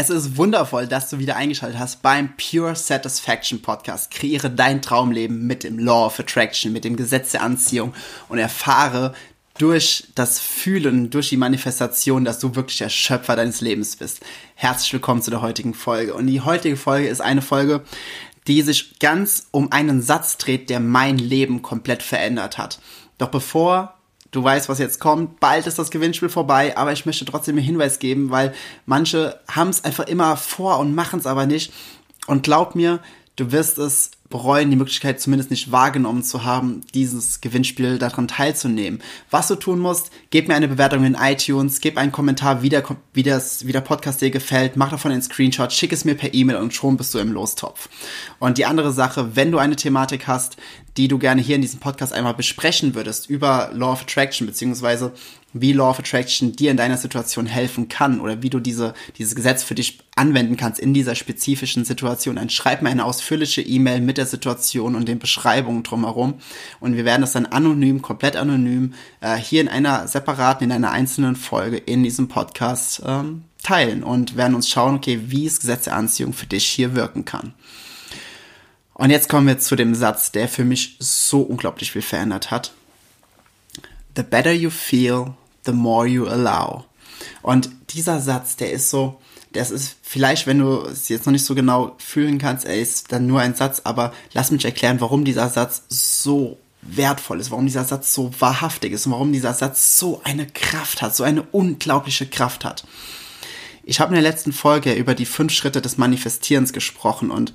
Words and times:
Es 0.00 0.08
ist 0.08 0.38
wundervoll, 0.38 0.86
dass 0.86 1.10
du 1.10 1.18
wieder 1.18 1.36
eingeschaltet 1.36 1.78
hast 1.78 2.00
beim 2.00 2.34
Pure 2.34 2.74
Satisfaction 2.74 3.60
Podcast. 3.60 4.10
Kreiere 4.10 4.48
dein 4.48 4.80
Traumleben 4.80 5.46
mit 5.46 5.62
dem 5.62 5.78
Law 5.78 6.06
of 6.06 6.18
Attraction, 6.18 6.72
mit 6.72 6.84
dem 6.84 6.96
Gesetz 6.96 7.32
der 7.32 7.42
Anziehung 7.42 7.92
und 8.30 8.38
erfahre 8.38 9.12
durch 9.58 10.04
das 10.14 10.40
Fühlen, 10.40 11.10
durch 11.10 11.28
die 11.28 11.36
Manifestation, 11.36 12.24
dass 12.24 12.38
du 12.38 12.54
wirklich 12.56 12.78
der 12.78 12.88
Schöpfer 12.88 13.36
deines 13.36 13.60
Lebens 13.60 13.96
bist. 13.96 14.20
Herzlich 14.54 14.90
willkommen 14.94 15.20
zu 15.20 15.30
der 15.30 15.42
heutigen 15.42 15.74
Folge. 15.74 16.14
Und 16.14 16.28
die 16.28 16.40
heutige 16.40 16.78
Folge 16.78 17.08
ist 17.08 17.20
eine 17.20 17.42
Folge, 17.42 17.82
die 18.46 18.62
sich 18.62 19.00
ganz 19.00 19.48
um 19.50 19.70
einen 19.70 20.00
Satz 20.00 20.38
dreht, 20.38 20.70
der 20.70 20.80
mein 20.80 21.18
Leben 21.18 21.60
komplett 21.60 22.02
verändert 22.02 22.56
hat. 22.56 22.80
Doch 23.18 23.28
bevor 23.28 23.99
du 24.30 24.42
weißt, 24.42 24.68
was 24.68 24.78
jetzt 24.78 25.00
kommt. 25.00 25.40
Bald 25.40 25.66
ist 25.66 25.78
das 25.78 25.90
Gewinnspiel 25.90 26.28
vorbei, 26.28 26.76
aber 26.76 26.92
ich 26.92 27.06
möchte 27.06 27.24
trotzdem 27.24 27.56
einen 27.56 27.64
Hinweis 27.64 27.98
geben, 27.98 28.30
weil 28.30 28.54
manche 28.86 29.40
haben 29.48 29.70
es 29.70 29.84
einfach 29.84 30.06
immer 30.06 30.36
vor 30.36 30.78
und 30.78 30.94
machen 30.94 31.18
es 31.18 31.26
aber 31.26 31.46
nicht. 31.46 31.72
Und 32.26 32.42
glaub 32.42 32.74
mir, 32.74 33.00
du 33.36 33.52
wirst 33.52 33.78
es 33.78 34.12
bereuen, 34.30 34.70
die 34.70 34.76
Möglichkeit 34.76 35.20
zumindest 35.20 35.50
nicht 35.50 35.72
wahrgenommen 35.72 36.22
zu 36.22 36.44
haben, 36.44 36.82
dieses 36.94 37.40
Gewinnspiel 37.40 37.98
daran 37.98 38.28
teilzunehmen. 38.28 39.02
Was 39.30 39.48
du 39.48 39.56
tun 39.56 39.80
musst, 39.80 40.12
gib 40.30 40.46
mir 40.46 40.54
eine 40.54 40.68
Bewertung 40.68 41.04
in 41.04 41.16
iTunes, 41.20 41.80
gib 41.80 41.98
einen 41.98 42.12
Kommentar, 42.12 42.62
wie 42.62 42.68
der, 42.68 42.84
wie, 43.12 43.24
das, 43.24 43.66
wie 43.66 43.72
der 43.72 43.80
Podcast 43.80 44.20
dir 44.20 44.30
gefällt, 44.30 44.76
mach 44.76 44.90
davon 44.90 45.10
einen 45.10 45.22
Screenshot, 45.22 45.72
schick 45.72 45.92
es 45.92 46.04
mir 46.04 46.14
per 46.14 46.32
E-Mail 46.32 46.56
und 46.56 46.72
schon 46.72 46.96
bist 46.96 47.12
du 47.12 47.18
im 47.18 47.32
Lostopf. 47.32 47.88
Und 48.38 48.56
die 48.56 48.66
andere 48.66 48.92
Sache, 48.92 49.34
wenn 49.34 49.50
du 49.50 49.58
eine 49.58 49.74
Thematik 49.74 50.28
hast, 50.28 50.56
die 51.00 51.08
du 51.08 51.16
gerne 51.16 51.40
hier 51.40 51.56
in 51.56 51.62
diesem 51.62 51.80
Podcast 51.80 52.12
einmal 52.12 52.34
besprechen 52.34 52.94
würdest 52.94 53.30
über 53.30 53.70
Law 53.72 53.92
of 53.92 54.02
Attraction, 54.02 54.46
beziehungsweise 54.46 55.12
wie 55.54 55.72
Law 55.72 55.88
of 55.88 55.98
Attraction 55.98 56.52
dir 56.52 56.70
in 56.70 56.76
deiner 56.76 56.98
Situation 56.98 57.46
helfen 57.46 57.88
kann 57.88 58.20
oder 58.20 58.42
wie 58.42 58.50
du 58.50 58.60
diese, 58.60 58.92
dieses 59.16 59.34
Gesetz 59.34 59.62
für 59.62 59.74
dich 59.74 60.00
anwenden 60.14 60.58
kannst 60.58 60.78
in 60.78 60.92
dieser 60.92 61.14
spezifischen 61.14 61.86
Situation, 61.86 62.36
dann 62.36 62.50
schreib 62.50 62.82
mir 62.82 62.90
eine 62.90 63.06
ausführliche 63.06 63.62
E-Mail 63.62 64.02
mit 64.02 64.18
der 64.18 64.26
Situation 64.26 64.94
und 64.94 65.08
den 65.08 65.18
Beschreibungen 65.18 65.84
drumherum 65.84 66.34
und 66.80 66.94
wir 66.94 67.06
werden 67.06 67.22
das 67.22 67.32
dann 67.32 67.46
anonym, 67.46 68.02
komplett 68.02 68.36
anonym, 68.36 68.92
äh, 69.22 69.36
hier 69.36 69.62
in 69.62 69.68
einer 69.68 70.06
separaten, 70.06 70.66
in 70.66 70.72
einer 70.72 70.90
einzelnen 70.90 71.34
Folge 71.34 71.78
in 71.78 72.02
diesem 72.02 72.28
Podcast 72.28 73.02
ähm, 73.06 73.44
teilen 73.62 74.02
und 74.04 74.36
werden 74.36 74.54
uns 74.54 74.68
schauen, 74.68 74.96
okay, 74.96 75.18
wie 75.28 75.46
das 75.46 75.60
Gesetz 75.60 75.84
der 75.84 75.96
Anziehung 75.96 76.34
für 76.34 76.46
dich 76.46 76.66
hier 76.66 76.94
wirken 76.94 77.24
kann. 77.24 77.54
Und 79.00 79.08
jetzt 79.08 79.30
kommen 79.30 79.46
wir 79.46 79.58
zu 79.58 79.76
dem 79.76 79.94
Satz, 79.94 80.30
der 80.30 80.46
für 80.46 80.62
mich 80.62 80.96
so 80.98 81.40
unglaublich 81.40 81.90
viel 81.90 82.02
verändert 82.02 82.50
hat. 82.50 82.74
The 84.14 84.22
better 84.22 84.52
you 84.52 84.68
feel, 84.68 85.32
the 85.64 85.72
more 85.72 86.06
you 86.06 86.26
allow. 86.26 86.84
Und 87.40 87.70
dieser 87.94 88.20
Satz, 88.20 88.56
der 88.56 88.72
ist 88.72 88.90
so, 88.90 89.18
das 89.54 89.70
ist 89.70 89.96
vielleicht, 90.02 90.46
wenn 90.46 90.58
du 90.58 90.82
es 90.82 91.08
jetzt 91.08 91.24
noch 91.24 91.32
nicht 91.32 91.46
so 91.46 91.54
genau 91.54 91.96
fühlen 91.96 92.36
kannst, 92.36 92.66
er 92.66 92.78
ist 92.78 93.10
dann 93.10 93.26
nur 93.26 93.40
ein 93.40 93.54
Satz, 93.54 93.80
aber 93.84 94.12
lass 94.34 94.50
mich 94.50 94.66
erklären, 94.66 95.00
warum 95.00 95.24
dieser 95.24 95.48
Satz 95.48 95.84
so 95.88 96.58
wertvoll 96.82 97.40
ist, 97.40 97.50
warum 97.50 97.64
dieser 97.64 97.84
Satz 97.84 98.12
so 98.12 98.30
wahrhaftig 98.38 98.92
ist 98.92 99.06
und 99.06 99.12
warum 99.12 99.32
dieser 99.32 99.54
Satz 99.54 99.96
so 99.96 100.20
eine 100.24 100.46
Kraft 100.46 101.00
hat, 101.00 101.16
so 101.16 101.24
eine 101.24 101.40
unglaubliche 101.40 102.26
Kraft 102.26 102.66
hat. 102.66 102.84
Ich 103.84 104.00
habe 104.00 104.14
in 104.14 104.22
der 104.22 104.30
letzten 104.30 104.52
Folge 104.52 104.92
über 104.92 105.14
die 105.14 105.26
fünf 105.26 105.52
Schritte 105.52 105.80
des 105.80 105.96
Manifestierens 105.96 106.72
gesprochen 106.72 107.30
und 107.30 107.54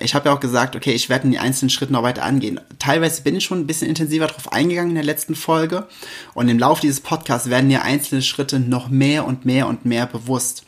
ich 0.00 0.14
habe 0.14 0.28
ja 0.28 0.34
auch 0.34 0.40
gesagt, 0.40 0.76
okay, 0.76 0.92
ich 0.92 1.08
werde 1.08 1.24
in 1.24 1.30
die 1.30 1.38
einzelnen 1.38 1.70
Schritte 1.70 1.92
noch 1.92 2.02
weiter 2.02 2.24
angehen. 2.24 2.60
Teilweise 2.78 3.22
bin 3.22 3.36
ich 3.36 3.44
schon 3.44 3.60
ein 3.60 3.66
bisschen 3.66 3.88
intensiver 3.88 4.26
darauf 4.26 4.52
eingegangen 4.52 4.90
in 4.90 4.96
der 4.96 5.04
letzten 5.04 5.34
Folge 5.34 5.88
und 6.34 6.48
im 6.48 6.58
Laufe 6.58 6.82
dieses 6.82 7.00
Podcasts 7.00 7.48
werden 7.48 7.70
dir 7.70 7.82
einzelne 7.82 8.22
Schritte 8.22 8.60
noch 8.60 8.88
mehr 8.88 9.26
und 9.26 9.44
mehr 9.44 9.66
und 9.66 9.84
mehr 9.84 10.06
bewusst. 10.06 10.64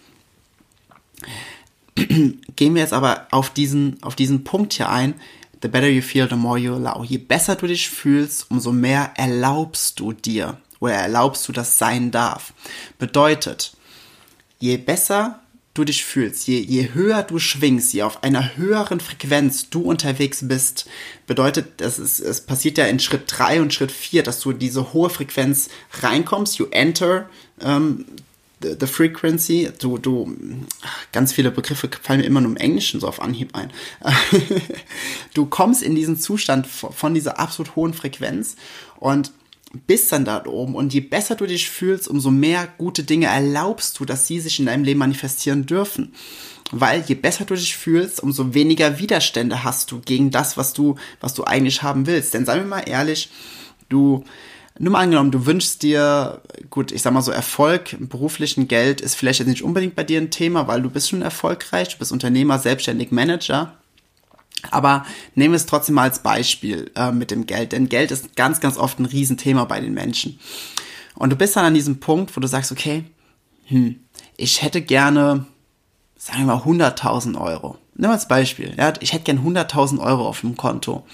Gehen 1.97 2.75
wir 2.75 2.83
jetzt 2.83 2.93
aber 2.93 3.27
auf 3.31 3.51
diesen, 3.51 4.03
auf 4.03 4.17
diesen 4.17 4.45
Punkt 4.45 4.75
hier 4.75 4.89
ein. 4.89 5.15
The 5.62 5.69
better 5.69 5.89
you 5.89 6.03
feel, 6.03 6.29
the 6.29 6.37
more 6.37 6.59
you 6.59 6.75
allow. 6.75 7.03
Je 7.03 7.19
besser 7.19 7.56
du 7.56 7.67
dich 7.67 7.89
fühlst, 7.89 8.51
umso 8.51 8.73
mehr 8.73 9.12
erlaubst 9.17 10.01
du 10.01 10.12
dir 10.12 10.59
oder 10.81 10.95
erlaubst 10.95 11.49
du, 11.49 11.53
dass 11.53 11.79
sein 11.79 12.11
darf. 12.11 12.53
Bedeutet, 12.99 13.75
je 14.66 14.77
besser 14.78 15.41
du 15.75 15.84
dich 15.84 16.04
fühlst, 16.04 16.49
je, 16.49 16.59
je 16.59 16.94
höher 16.94 17.22
du 17.22 17.38
schwingst, 17.38 17.93
je 17.93 18.03
auf 18.03 18.22
einer 18.22 18.56
höheren 18.56 18.99
Frequenz 18.99 19.69
du 19.69 19.82
unterwegs 19.82 20.41
bist, 20.49 20.88
bedeutet, 21.27 21.66
das 21.78 21.99
ist, 21.99 22.19
es 22.19 22.41
passiert 22.41 22.78
ja 22.78 22.87
in 22.87 22.99
Schritt 22.99 23.25
drei 23.26 23.60
und 23.60 23.75
Schritt 23.75 23.93
vier, 23.93 24.22
dass 24.22 24.41
du 24.41 24.53
diese 24.53 24.93
hohe 24.93 25.10
Frequenz 25.10 25.69
reinkommst, 26.00 26.59
you 26.59 26.66
enter 26.71 27.28
ähm, 27.60 28.06
the, 28.62 28.75
the 28.81 28.87
frequency, 28.87 29.71
du, 29.78 29.99
du, 29.99 30.34
ganz 31.12 31.32
viele 31.32 31.50
Begriffe 31.50 31.91
fallen 32.03 32.21
mir 32.21 32.26
immer 32.26 32.41
nur 32.41 32.53
im 32.53 32.56
Englischen 32.56 33.00
so 33.00 33.06
auf 33.06 33.21
Anhieb 33.21 33.55
ein. 33.55 33.71
du 35.34 35.47
kommst 35.47 35.82
in 35.82 35.94
diesen 35.94 36.19
Zustand 36.19 36.66
von 36.66 37.15
dieser 37.15 37.38
absolut 37.38 37.76
hohen 37.76 37.94
Frequenz 37.94 38.56
und 38.99 39.32
bist 39.87 40.12
dann 40.12 40.25
da 40.25 40.44
oben 40.47 40.75
und 40.75 40.94
je 40.94 41.00
besser 41.00 41.34
du 41.34 41.47
dich 41.47 41.69
fühlst, 41.69 42.09
umso 42.09 42.31
mehr 42.31 42.69
gute 42.78 43.03
Dinge 43.03 43.27
erlaubst 43.27 43.99
du, 43.99 44.04
dass 44.04 44.27
sie 44.27 44.41
sich 44.41 44.59
in 44.59 44.66
deinem 44.66 44.84
Leben 44.84 45.00
manifestieren 45.00 45.66
dürfen. 45.66 46.15
Weil 46.72 47.04
je 47.06 47.15
besser 47.15 47.44
du 47.44 47.54
dich 47.54 47.76
fühlst, 47.76 48.21
umso 48.21 48.55
weniger 48.55 48.99
Widerstände 48.99 49.62
hast 49.62 49.93
du 49.93 50.00
gegen 50.00 50.31
das, 50.31 50.56
was 50.56 50.72
du, 50.72 50.97
was 51.21 51.34
du 51.34 51.44
eigentlich 51.44 51.82
haben 51.82 52.06
willst. 52.06 52.34
Denn 52.34 52.44
seien 52.44 52.60
wir 52.60 52.66
mal 52.66 52.88
ehrlich, 52.88 53.31
du, 53.88 54.25
nur 54.78 54.93
mal 54.93 55.00
angenommen, 55.00 55.31
du 55.31 55.47
wünschst 55.47 55.82
dir, 55.82 56.43
gut, 56.71 56.91
ich 56.91 57.03
sag 57.03 57.12
mal 57.12 57.22
so, 57.22 57.31
Erfolg 57.31 57.93
im 57.93 58.09
beruflichen 58.09 58.66
Geld 58.66 59.00
ist 59.00 59.15
vielleicht 59.15 59.38
jetzt 59.38 59.49
nicht 59.49 59.62
unbedingt 59.62 59.94
bei 59.94 60.03
dir 60.03 60.21
ein 60.21 60.31
Thema, 60.31 60.66
weil 60.66 60.82
du 60.82 60.91
bist 60.91 61.09
schon 61.09 61.22
erfolgreich, 61.22 61.91
du 61.91 61.99
bist 61.99 62.12
Unternehmer, 62.12 62.59
selbstständig 62.59 63.12
Manager. 63.12 63.76
Aber 64.71 65.05
nehmen 65.34 65.53
wir 65.53 65.56
es 65.56 65.67
trotzdem 65.67 65.94
mal 65.94 66.03
als 66.03 66.21
Beispiel 66.21 66.91
äh, 66.97 67.12
mit 67.12 67.31
dem 67.31 67.47
Geld, 67.47 67.72
denn 67.72 67.89
Geld 67.89 68.11
ist 68.11 68.37
ganz, 68.37 68.61
ganz 68.61 68.77
oft 68.77 68.99
ein 68.99 69.06
Riesenthema 69.06 69.65
bei 69.65 69.81
den 69.81 69.94
Menschen. 69.94 70.39
Und 71.15 71.31
du 71.31 71.37
bist 71.37 71.56
dann 71.56 71.65
an 71.65 71.75
diesem 71.75 72.00
Punkt, 72.00 72.37
wo 72.37 72.41
du 72.41 72.49
sagst, 72.49 72.72
okay, 72.72 73.05
hm, 73.67 73.97
ich 74.37 74.62
hätte 74.62 74.83
gerne, 74.83 75.47
sagen 76.17 76.47
wir 76.47 76.56
mal, 76.56 76.62
100.000 76.62 77.41
Euro. 77.41 77.78
Nimm 77.94 78.11
als 78.11 78.28
Beispiel, 78.28 78.75
ja, 78.77 78.93
ich 79.00 79.15
hätte 79.15 79.25
gerne 79.25 79.41
100.000 79.41 79.99
Euro 80.00 80.28
auf 80.28 80.43
dem 80.43 80.56
Konto. 80.56 81.06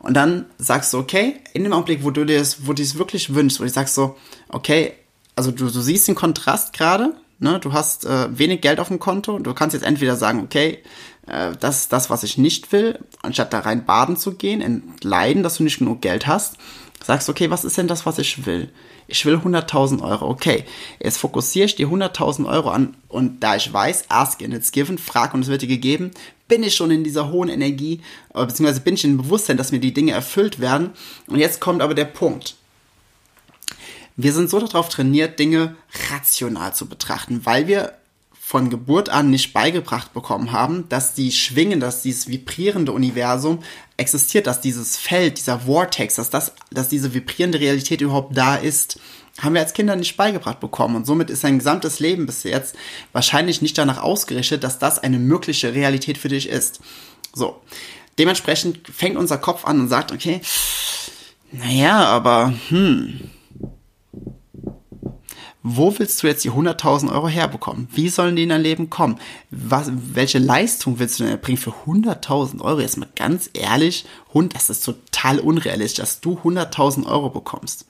Und 0.00 0.14
dann 0.14 0.46
sagst 0.58 0.92
du, 0.92 0.98
okay, 0.98 1.36
in 1.52 1.62
dem 1.62 1.72
Augenblick, 1.72 2.02
wo 2.02 2.10
du 2.10 2.24
dir 2.24 2.38
das, 2.38 2.66
wo 2.66 2.72
du 2.72 2.82
es 2.82 2.98
wirklich 2.98 3.34
wünschst, 3.34 3.60
wo 3.60 3.64
du 3.64 3.70
sagst 3.70 3.94
so, 3.94 4.16
okay, 4.48 4.94
also 5.36 5.52
du, 5.52 5.70
du 5.70 5.80
siehst 5.80 6.08
den 6.08 6.16
Kontrast 6.16 6.72
gerade, 6.72 7.14
ne, 7.38 7.58
du 7.60 7.72
hast 7.72 8.04
äh, 8.04 8.38
wenig 8.38 8.60
Geld 8.60 8.80
auf 8.80 8.88
dem 8.88 8.98
Konto, 8.98 9.38
du 9.38 9.54
kannst 9.54 9.74
jetzt 9.74 9.84
entweder 9.84 10.16
sagen, 10.16 10.40
okay, 10.40 10.78
äh, 11.26 11.52
das 11.58 11.80
ist 11.80 11.92
das, 11.92 12.10
was 12.10 12.22
ich 12.22 12.38
nicht 12.38 12.72
will, 12.72 12.98
anstatt 13.22 13.52
da 13.52 13.60
rein 13.60 13.84
baden 13.84 14.16
zu 14.16 14.34
gehen, 14.34 14.60
entleiden, 14.60 15.42
dass 15.42 15.56
du 15.56 15.62
nicht 15.62 15.78
genug 15.78 16.00
Geld 16.00 16.26
hast, 16.26 16.56
sagst, 17.02 17.28
okay, 17.28 17.50
was 17.50 17.64
ist 17.64 17.76
denn 17.76 17.88
das, 17.88 18.06
was 18.06 18.18
ich 18.18 18.46
will? 18.46 18.70
Ich 19.06 19.26
will 19.26 19.36
100.000 19.36 20.02
Euro. 20.02 20.28
Okay, 20.28 20.64
jetzt 21.02 21.18
fokussiere 21.18 21.66
ich 21.66 21.74
die 21.74 21.86
100.000 21.86 22.48
Euro 22.48 22.70
an 22.70 22.96
und 23.08 23.40
da 23.40 23.56
ich 23.56 23.70
weiß, 23.70 24.04
ask 24.08 24.42
and 24.42 24.54
it's 24.54 24.72
given, 24.72 24.96
frag 24.96 25.34
und 25.34 25.42
es 25.42 25.48
wird 25.48 25.62
dir 25.62 25.68
gegeben, 25.68 26.12
bin 26.48 26.62
ich 26.62 26.74
schon 26.74 26.90
in 26.90 27.04
dieser 27.04 27.30
hohen 27.30 27.48
Energie, 27.48 28.00
äh, 28.34 28.44
beziehungsweise 28.44 28.80
bin 28.80 28.94
ich 28.94 29.04
in 29.04 29.16
Bewusstsein, 29.16 29.56
dass 29.56 29.72
mir 29.72 29.80
die 29.80 29.94
Dinge 29.94 30.12
erfüllt 30.12 30.60
werden. 30.60 30.90
Und 31.26 31.38
jetzt 31.38 31.60
kommt 31.60 31.82
aber 31.82 31.94
der 31.94 32.04
Punkt. 32.04 32.56
Wir 34.16 34.32
sind 34.32 34.48
so 34.48 34.60
darauf 34.60 34.88
trainiert, 34.88 35.38
Dinge 35.38 35.76
rational 36.10 36.74
zu 36.74 36.86
betrachten, 36.86 37.44
weil 37.44 37.66
wir 37.66 37.94
von 38.46 38.70
Geburt 38.70 39.08
an 39.08 39.30
nicht 39.30 39.52
beigebracht 39.52 40.12
bekommen 40.12 40.52
haben, 40.52 40.88
dass 40.88 41.14
die 41.14 41.32
Schwingen, 41.32 41.80
dass 41.80 42.02
dieses 42.02 42.28
vibrierende 42.28 42.92
Universum 42.92 43.60
existiert, 43.96 44.46
dass 44.46 44.60
dieses 44.60 44.96
Feld, 44.96 45.38
dieser 45.38 45.60
Vortex, 45.60 46.16
dass 46.16 46.30
das, 46.30 46.52
dass 46.70 46.88
diese 46.88 47.14
vibrierende 47.14 47.58
Realität 47.58 48.02
überhaupt 48.02 48.36
da 48.36 48.56
ist, 48.56 49.00
haben 49.40 49.54
wir 49.54 49.62
als 49.62 49.72
Kinder 49.72 49.96
nicht 49.96 50.16
beigebracht 50.16 50.60
bekommen. 50.60 50.94
Und 50.94 51.06
somit 51.06 51.30
ist 51.30 51.40
sein 51.40 51.58
gesamtes 51.58 52.00
Leben 52.00 52.26
bis 52.26 52.44
jetzt 52.44 52.76
wahrscheinlich 53.12 53.62
nicht 53.62 53.76
danach 53.78 54.02
ausgerichtet, 54.02 54.62
dass 54.62 54.78
das 54.78 54.98
eine 54.98 55.18
mögliche 55.18 55.74
Realität 55.74 56.18
für 56.18 56.28
dich 56.28 56.48
ist. 56.48 56.80
So. 57.32 57.60
Dementsprechend 58.18 58.86
fängt 58.88 59.16
unser 59.16 59.38
Kopf 59.38 59.64
an 59.64 59.80
und 59.80 59.88
sagt, 59.88 60.12
okay, 60.12 60.40
naja, 61.50 62.04
aber, 62.04 62.54
hm, 62.68 63.30
wo 65.66 65.98
willst 65.98 66.22
du 66.22 66.26
jetzt 66.26 66.44
die 66.44 66.50
100.000 66.50 67.10
Euro 67.10 67.26
herbekommen? 67.26 67.88
Wie 67.90 68.10
sollen 68.10 68.36
die 68.36 68.42
in 68.42 68.50
dein 68.50 68.60
Leben 68.60 68.90
kommen? 68.90 69.18
Was, 69.50 69.90
welche 69.94 70.38
Leistung 70.38 70.98
willst 70.98 71.18
du 71.18 71.24
denn 71.24 71.32
erbringen 71.32 71.56
für 71.56 71.72
100.000 71.86 72.60
Euro? 72.60 72.80
Jetzt 72.80 72.98
mal 72.98 73.08
ganz 73.16 73.48
ehrlich, 73.54 74.04
Hund, 74.34 74.54
das 74.54 74.68
ist 74.68 74.84
total 74.84 75.40
unrealistisch, 75.40 76.00
dass 76.00 76.20
du 76.20 76.38
100.000 76.44 77.06
Euro 77.06 77.30
bekommst. 77.30 77.86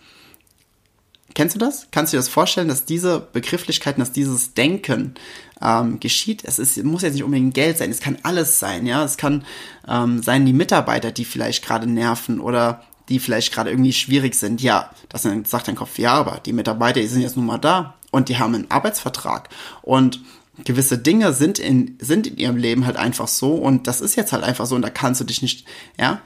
Kennst 1.35 1.57
du 1.57 1.59
das? 1.59 1.89
Kannst 1.91 2.13
du 2.13 2.17
dir 2.17 2.21
das 2.21 2.29
vorstellen, 2.29 2.69
dass 2.69 2.85
diese 2.85 3.19
Begrifflichkeiten, 3.19 3.99
dass 3.99 4.13
dieses 4.13 4.55
Denken 4.55 5.15
ähm, 5.61 5.99
geschieht? 5.99 6.45
Es 6.45 6.61
ist, 6.61 6.81
muss 6.85 7.03
jetzt 7.03 7.15
nicht 7.15 7.25
unbedingt 7.25 7.55
Geld 7.55 7.77
sein, 7.77 7.91
es 7.91 7.99
kann 7.99 8.19
alles 8.23 8.61
sein, 8.61 8.87
ja. 8.87 9.03
Es 9.03 9.17
kann 9.17 9.45
ähm, 9.89 10.23
sein 10.23 10.47
die 10.47 10.53
Mitarbeiter, 10.53 11.11
die 11.11 11.25
vielleicht 11.25 11.67
gerade 11.67 11.89
nerven 11.89 12.39
oder 12.39 12.85
die 13.09 13.19
vielleicht 13.19 13.53
gerade 13.53 13.71
irgendwie 13.71 13.93
schwierig 13.93 14.35
sind. 14.35 14.63
Ja, 14.63 14.91
das 15.09 15.23
sagt 15.45 15.69
dein 15.69 15.77
Kopf, 15.77 15.99
ja, 15.99 16.13
aber 16.13 16.41
die 16.45 16.53
Mitarbeiter, 16.53 17.01
die 17.01 17.07
sind 17.07 17.23
jetzt 17.23 17.37
nun 17.37 17.47
mal 17.47 17.59
da 17.59 17.95
und 18.11 18.29
die 18.29 18.39
haben 18.39 18.55
einen 18.55 18.71
Arbeitsvertrag 18.71 19.49
und 19.83 20.21
gewisse 20.65 20.99
Dinge 20.99 21.33
sind 21.33 21.59
in, 21.59 21.99
sind 22.01 22.27
in 22.27 22.37
ihrem 22.37 22.57
Leben 22.57 22.87
halt 22.87 22.97
einfach 22.97 23.29
so 23.29 23.55
und 23.55 23.87
das 23.87 24.01
ist 24.01 24.15
jetzt 24.15 24.33
halt 24.33 24.45
einfach 24.45 24.67
so 24.67 24.75
und 24.75 24.83
da 24.83 24.91
kannst 24.91 25.21
du 25.21 25.25
dich 25.25 25.43
nicht, 25.43 25.67
ja. 25.99 26.21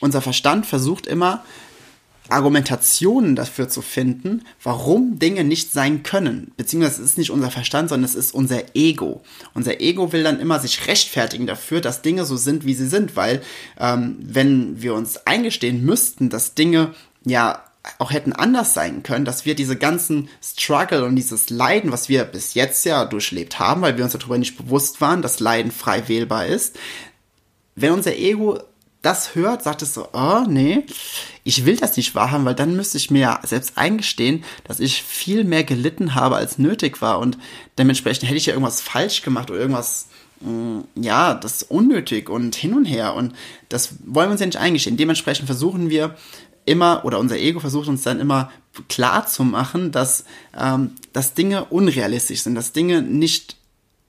Unser 0.00 0.22
Verstand 0.22 0.64
versucht 0.64 1.06
immer, 1.06 1.44
Argumentationen 2.30 3.36
dafür 3.36 3.68
zu 3.68 3.82
finden, 3.82 4.42
warum 4.62 5.18
Dinge 5.18 5.44
nicht 5.44 5.72
sein 5.72 6.02
können. 6.02 6.52
Beziehungsweise 6.56 7.02
es 7.02 7.10
ist 7.10 7.18
nicht 7.18 7.30
unser 7.30 7.50
Verstand, 7.50 7.88
sondern 7.88 8.08
es 8.08 8.14
ist 8.14 8.34
unser 8.34 8.74
Ego. 8.74 9.22
Unser 9.54 9.80
Ego 9.80 10.12
will 10.12 10.22
dann 10.22 10.40
immer 10.40 10.58
sich 10.60 10.86
rechtfertigen 10.86 11.46
dafür, 11.46 11.80
dass 11.80 12.02
Dinge 12.02 12.24
so 12.24 12.36
sind, 12.36 12.64
wie 12.64 12.74
sie 12.74 12.88
sind, 12.88 13.16
weil 13.16 13.42
ähm, 13.78 14.16
wenn 14.20 14.82
wir 14.82 14.94
uns 14.94 15.26
eingestehen 15.26 15.84
müssten, 15.84 16.30
dass 16.30 16.54
Dinge 16.54 16.94
ja 17.24 17.64
auch 17.98 18.12
hätten 18.12 18.32
anders 18.32 18.74
sein 18.74 19.02
können, 19.02 19.24
dass 19.24 19.46
wir 19.46 19.54
diese 19.54 19.76
ganzen 19.76 20.28
Struggle 20.42 21.04
und 21.04 21.16
dieses 21.16 21.48
Leiden, 21.50 21.92
was 21.92 22.08
wir 22.08 22.24
bis 22.24 22.54
jetzt 22.54 22.84
ja 22.84 23.04
durchlebt 23.06 23.58
haben, 23.58 23.80
weil 23.80 23.96
wir 23.96 24.04
uns 24.04 24.12
darüber 24.12 24.36
nicht 24.36 24.58
bewusst 24.58 25.00
waren, 25.00 25.22
dass 25.22 25.40
Leiden 25.40 25.72
frei 25.72 26.06
wählbar 26.08 26.46
ist, 26.46 26.78
wenn 27.76 27.92
unser 27.92 28.14
Ego 28.16 28.58
das 29.02 29.34
hört, 29.34 29.62
sagt 29.62 29.82
es 29.82 29.94
so, 29.94 30.08
oh 30.12 30.44
nee, 30.46 30.84
ich 31.44 31.64
will 31.64 31.76
das 31.76 31.96
nicht 31.96 32.14
wahrhaben, 32.14 32.44
weil 32.44 32.54
dann 32.54 32.76
müsste 32.76 32.98
ich 32.98 33.10
mir 33.10 33.20
ja 33.20 33.40
selbst 33.44 33.78
eingestehen, 33.78 34.44
dass 34.64 34.80
ich 34.80 35.02
viel 35.02 35.44
mehr 35.44 35.64
gelitten 35.64 36.14
habe, 36.14 36.36
als 36.36 36.58
nötig 36.58 37.00
war 37.00 37.18
und 37.18 37.38
dementsprechend 37.78 38.28
hätte 38.28 38.36
ich 38.36 38.46
ja 38.46 38.52
irgendwas 38.52 38.80
falsch 38.80 39.22
gemacht 39.22 39.50
oder 39.50 39.60
irgendwas, 39.60 40.08
mh, 40.40 40.50
mm, 40.50 40.84
ja, 40.96 41.34
das 41.34 41.62
ist 41.62 41.70
unnötig 41.70 42.28
und 42.28 42.54
hin 42.54 42.74
und 42.74 42.84
her 42.84 43.14
und 43.14 43.34
das 43.68 43.94
wollen 44.04 44.28
wir 44.28 44.32
uns 44.32 44.40
ja 44.40 44.46
nicht 44.46 44.58
eingestehen. 44.58 44.96
Dementsprechend 44.96 45.46
versuchen 45.46 45.88
wir 45.88 46.16
immer, 46.66 47.04
oder 47.04 47.18
unser 47.18 47.38
Ego 47.38 47.60
versucht 47.60 47.88
uns 47.88 48.02
dann 48.02 48.20
immer 48.20 48.50
klar 48.88 49.26
zu 49.26 49.44
machen, 49.44 49.92
dass, 49.92 50.24
ähm, 50.56 50.92
dass 51.12 51.34
Dinge 51.34 51.64
unrealistisch 51.66 52.42
sind, 52.42 52.54
dass 52.54 52.72
Dinge 52.72 53.02
nicht 53.02 53.56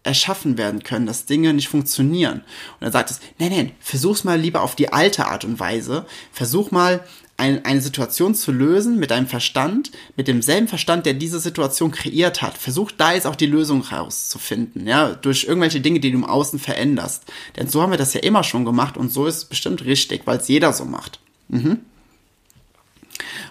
erschaffen 0.04 0.58
werden 0.58 0.84
können, 0.84 1.06
dass 1.06 1.26
Dinge 1.26 1.54
nicht 1.54 1.68
funktionieren. 1.68 2.44
Und 2.80 2.88
er 2.88 2.92
sagt 2.92 3.12
es, 3.12 3.20
nein, 3.38 3.52
nein, 3.52 3.72
versuch's 3.80 4.24
mal 4.24 4.40
lieber 4.40 4.62
auf 4.62 4.76
die 4.76 4.92
alte 4.92 5.28
Art 5.28 5.46
und 5.46 5.60
Weise. 5.60 6.06
Versuch 6.32 6.72
mal 6.72 7.04
ein, 7.38 7.66
eine 7.66 7.82
Situation 7.82 8.36
zu 8.36 8.52
lösen 8.52 9.00
mit 9.00 9.12
deinem 9.12 9.28
Verstand, 9.28 9.92
mit 10.16 10.28
demselben 10.28 10.68
Verstand, 10.68 11.06
der 11.06 11.14
diese 11.14 11.40
Situation 11.40 11.92
kreiert 11.92 12.42
hat. 12.42 12.58
Versuch 12.58 12.92
da 12.92 13.14
jetzt 13.14 13.28
auch 13.28 13.36
die 13.36 13.48
Lösung 13.48 13.82
rauszufinden, 13.82 14.88
ja, 14.88 15.14
durch 15.14 15.46
irgendwelche 15.46 15.82
Dinge, 15.82 16.00
die 16.00 16.12
du 16.12 16.18
im 16.18 16.26
Außen 16.26 16.60
veränderst. 16.60 17.24
Denn 17.56 17.68
so 17.68 17.82
haben 17.82 17.92
wir 17.92 17.98
das 17.98 18.14
ja 18.14 18.22
immer 18.22 18.44
schon 18.44 18.66
gemacht 18.66 18.98
und 18.98 19.12
so 19.12 19.26
ist 19.26 19.38
es 19.38 19.46
bestimmt 19.46 19.86
richtig, 19.86 20.22
weil 20.26 20.38
es 20.38 20.48
jeder 20.48 20.74
so 20.74 20.86
macht. 20.86 21.20
Mhm. 21.50 21.80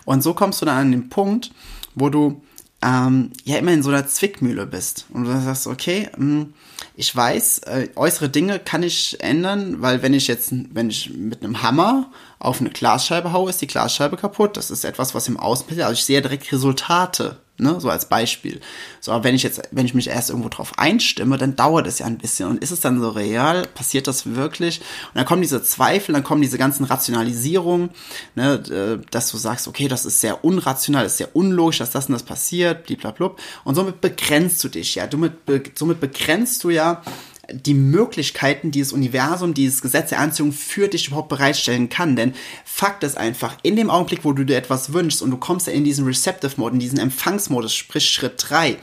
Und 0.05 0.23
so 0.23 0.35
kommst 0.35 0.63
du 0.63 0.67
dann 0.67 0.79
an 0.79 0.93
den 0.93 1.09
Punkt, 1.09 1.51
wo 1.95 2.09
du 2.09 2.43
ähm, 2.83 3.31
ja 3.45 3.59
immer 3.59 3.73
in 3.73 3.83
so 3.83 3.91
einer 3.91 4.07
Zwickmühle 4.07 4.67
bist 4.67 5.07
und 5.13 5.25
du 5.25 5.41
sagst, 5.41 5.67
okay, 5.67 6.09
mh, 6.17 6.41
hm, 6.41 6.55
ich 6.97 7.15
weiß, 7.15 7.59
äh, 7.61 7.89
äußere 7.95 8.29
Dinge 8.29 8.59
kann 8.59 8.83
ich 8.83 9.21
ändern, 9.21 9.83
weil 9.83 10.03
wenn 10.03 10.15
ich 10.15 10.29
jetzt, 10.29 10.53
wenn 10.53 10.91
ich 10.91 11.11
mit 11.11 11.43
einem 11.43 11.63
Hammer 11.63 12.11
auf 12.39 12.61
eine 12.61 12.71
Glasscheibe 12.71 13.33
haue, 13.33 13.51
ist 13.51 13.61
die 13.61 13.67
Glasscheibe 13.67 14.17
kaputt. 14.17 14.57
Das 14.57 14.71
ist 14.71 14.85
etwas, 14.85 15.15
was 15.15 15.29
im 15.29 15.37
Außen 15.37 15.67
passiert. 15.67 15.87
Also 15.87 15.99
ich 15.99 16.05
sehe 16.05 16.23
direkt 16.23 16.51
Resultate 16.53 17.39
Ne? 17.61 17.81
So 17.81 17.91
als 17.91 18.07
Beispiel. 18.07 18.61
So, 19.01 19.13
aber 19.13 19.25
wenn 19.25 19.35
ich 19.35 19.43
jetzt, 19.43 19.63
wenn 19.71 19.87
ich 19.87 19.95
mich 19.95 20.09
erst 20.09 20.31
irgendwo 20.31 20.49
drauf 20.49 20.79
einstimme, 20.79 21.39
dann 21.39 21.57
dauert 21.57 21.87
es 21.87 21.99
ja 21.99 22.07
ein 22.07 22.19
bisschen. 22.19 22.49
Und 22.49 22.63
ist 22.63 22.71
es 22.71 22.81
dann 22.81 23.01
so 23.01 23.11
real? 23.11 23.67
Passiert 23.75 24.07
das 24.07 24.35
wirklich? 24.35 24.81
Und 24.81 25.17
dann 25.17 25.27
kommen 25.27 25.43
diese 25.43 25.63
Zweifel, 25.63 26.13
dann 26.13 26.25
kommen 26.25 26.43
diese 26.43 26.59
ganzen 26.59 26.85
Rationalisierungen, 26.85 27.91
ne, 28.35 28.55
äh, 28.55 29.07
dass 29.11 29.31
du 29.31 29.37
sagst, 29.37 29.69
okay, 29.69 29.89
das 29.89 30.05
ist 30.05 30.21
sehr 30.21 30.45
unrational, 30.45 31.05
das 31.05 31.13
ist 31.13 31.19
sehr 31.19 31.37
unlogisch, 31.37 31.79
dass 31.79 31.91
das 31.91 32.07
und 32.07 32.13
das 32.13 32.23
passiert, 32.23 32.87
blablabla. 32.87 33.33
Und 33.65 33.75
somit 33.75 34.01
begrenzt 34.01 34.63
du 34.65 34.69
dich 34.69 34.95
ja. 34.95 35.07
Du 35.07 35.19
mit, 35.19 35.33
somit 35.75 36.01
begrenzt 36.01 36.65
du 36.65 36.71
ja 36.71 37.03
die 37.53 37.75
Möglichkeiten, 37.75 38.71
die 38.71 38.81
das 38.81 38.93
Universum, 38.93 39.55
dieses 39.55 39.83
Gesetz 39.83 40.11
der 40.11 40.21
Anziehung 40.21 40.53
für 40.53 40.89
dich 40.89 41.09
überhaupt 41.09 41.29
bereitstellen 41.29 41.89
kann. 41.89 42.17
Denn 42.17 42.35
Fakt 42.65 43.05
ist 43.05 43.17
einfach, 43.17 43.57
in 43.63 43.77
dem 43.77 43.91
Augenblick, 43.91 44.25
wo 44.25 44.33
du 44.33 44.45
dir 44.45 44.57
etwas 44.57 44.93
wünschst 44.93 45.23
und 45.23 45.31
du 45.31 45.37
kommst 45.37 45.69
in 45.69 45.85
diesen 45.85 46.07
Receptive 46.07 46.53
Mode, 46.57 46.75
in 46.75 46.81
diesen 46.81 46.99
Empfangsmodus, 46.99 47.75
sprich 47.75 48.09
Schritt 48.09 48.35
3, 48.39 48.77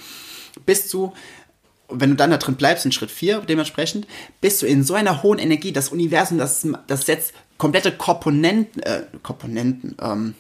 bist 0.66 0.94
du 0.94 1.14
wenn 1.90 2.12
du 2.12 2.16
dann 2.16 2.32
da 2.32 2.38
drin 2.38 2.56
bleibst 2.56 2.86
in 2.86 2.92
Schritt 2.92 3.12
4 3.12 3.42
dementsprechend, 3.42 4.08
bist 4.42 4.62
du 4.62 4.66
in 4.66 4.84
so 4.84 4.94
einer 4.94 5.24
hohen 5.24 5.40
Energie, 5.40 5.72
das 5.72 5.90
Universum, 5.90 6.38
das, 6.38 6.68
das 6.88 7.06
setzt 7.06 7.34
komplette 7.58 7.92
Komponenten, 7.92 8.84
äh, 8.84 9.04
Komponenten, 9.24 9.96
ähm, 10.02 10.36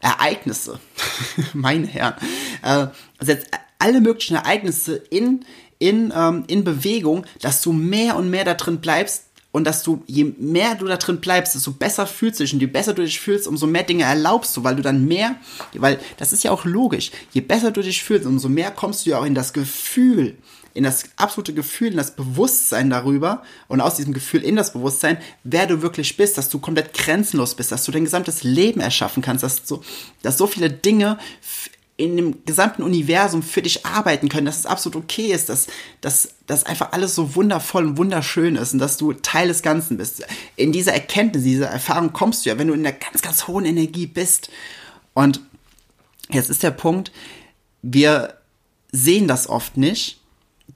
Ereignisse, 0.00 0.80
meine 1.52 1.86
Herren, 1.86 2.14
äh, 2.62 2.86
setzt 3.24 3.48
alle 3.78 4.00
möglichen 4.00 4.36
Ereignisse 4.36 4.96
in, 4.96 5.44
in, 5.80 6.12
ähm, 6.14 6.44
in 6.46 6.62
Bewegung, 6.62 7.26
dass 7.40 7.62
du 7.62 7.72
mehr 7.72 8.14
und 8.14 8.30
mehr 8.30 8.44
da 8.44 8.54
drin 8.54 8.80
bleibst 8.80 9.24
und 9.50 9.64
dass 9.64 9.82
du, 9.82 10.04
je 10.06 10.32
mehr 10.38 10.76
du 10.76 10.86
da 10.86 10.96
drin 10.96 11.20
bleibst, 11.20 11.56
desto 11.56 11.72
besser 11.72 12.06
fühlst 12.06 12.38
du 12.38 12.44
dich. 12.44 12.52
Und 12.54 12.60
je 12.60 12.66
besser 12.66 12.94
du 12.94 13.02
dich 13.02 13.18
fühlst, 13.18 13.48
umso 13.48 13.66
mehr 13.66 13.82
Dinge 13.82 14.04
erlaubst 14.04 14.56
du, 14.56 14.62
weil 14.62 14.76
du 14.76 14.82
dann 14.82 15.06
mehr, 15.06 15.34
weil 15.74 15.98
das 16.18 16.32
ist 16.32 16.44
ja 16.44 16.52
auch 16.52 16.64
logisch, 16.64 17.10
je 17.32 17.40
besser 17.40 17.72
du 17.72 17.82
dich 17.82 18.04
fühlst, 18.04 18.26
umso 18.26 18.48
mehr 18.48 18.70
kommst 18.70 19.04
du 19.04 19.10
ja 19.10 19.18
auch 19.18 19.24
in 19.24 19.34
das 19.34 19.52
Gefühl, 19.52 20.36
in 20.72 20.84
das 20.84 21.04
absolute 21.16 21.52
Gefühl, 21.52 21.88
in 21.88 21.96
das 21.96 22.14
Bewusstsein 22.14 22.90
darüber. 22.90 23.42
Und 23.66 23.80
aus 23.80 23.96
diesem 23.96 24.12
Gefühl 24.12 24.44
in 24.44 24.54
das 24.54 24.72
Bewusstsein, 24.72 25.18
wer 25.42 25.66
du 25.66 25.82
wirklich 25.82 26.16
bist, 26.16 26.38
dass 26.38 26.48
du 26.48 26.60
komplett 26.60 26.94
grenzenlos 26.94 27.56
bist, 27.56 27.72
dass 27.72 27.84
du 27.84 27.90
dein 27.90 28.04
gesamtes 28.04 28.44
Leben 28.44 28.80
erschaffen 28.80 29.22
kannst, 29.22 29.42
dass 29.42 29.62
so, 29.64 29.82
dass 30.22 30.38
so 30.38 30.46
viele 30.46 30.70
Dinge 30.70 31.18
in 32.00 32.16
dem 32.16 32.44
gesamten 32.46 32.82
Universum 32.82 33.42
für 33.42 33.62
dich 33.62 33.84
arbeiten 33.84 34.28
können, 34.28 34.46
dass 34.46 34.58
es 34.58 34.66
absolut 34.66 35.04
okay 35.04 35.32
ist, 35.32 35.48
dass, 35.48 35.66
dass, 36.00 36.34
dass 36.46 36.64
einfach 36.64 36.92
alles 36.92 37.14
so 37.14 37.34
wundervoll 37.36 37.86
und 37.86 37.98
wunderschön 37.98 38.56
ist 38.56 38.72
und 38.72 38.78
dass 38.78 38.96
du 38.96 39.12
Teil 39.12 39.48
des 39.48 39.62
Ganzen 39.62 39.98
bist. 39.98 40.22
In 40.56 40.72
dieser 40.72 40.92
Erkenntnis, 40.92 41.44
dieser 41.44 41.68
Erfahrung 41.68 42.12
kommst 42.12 42.44
du 42.44 42.50
ja, 42.50 42.58
wenn 42.58 42.68
du 42.68 42.74
in 42.74 42.86
einer 42.86 42.96
ganz, 42.96 43.20
ganz 43.20 43.46
hohen 43.46 43.66
Energie 43.66 44.06
bist. 44.06 44.50
Und 45.12 45.40
jetzt 46.30 46.48
ist 46.48 46.62
der 46.62 46.70
Punkt, 46.70 47.12
wir 47.82 48.34
sehen 48.92 49.28
das 49.28 49.48
oft 49.48 49.76
nicht, 49.76 50.20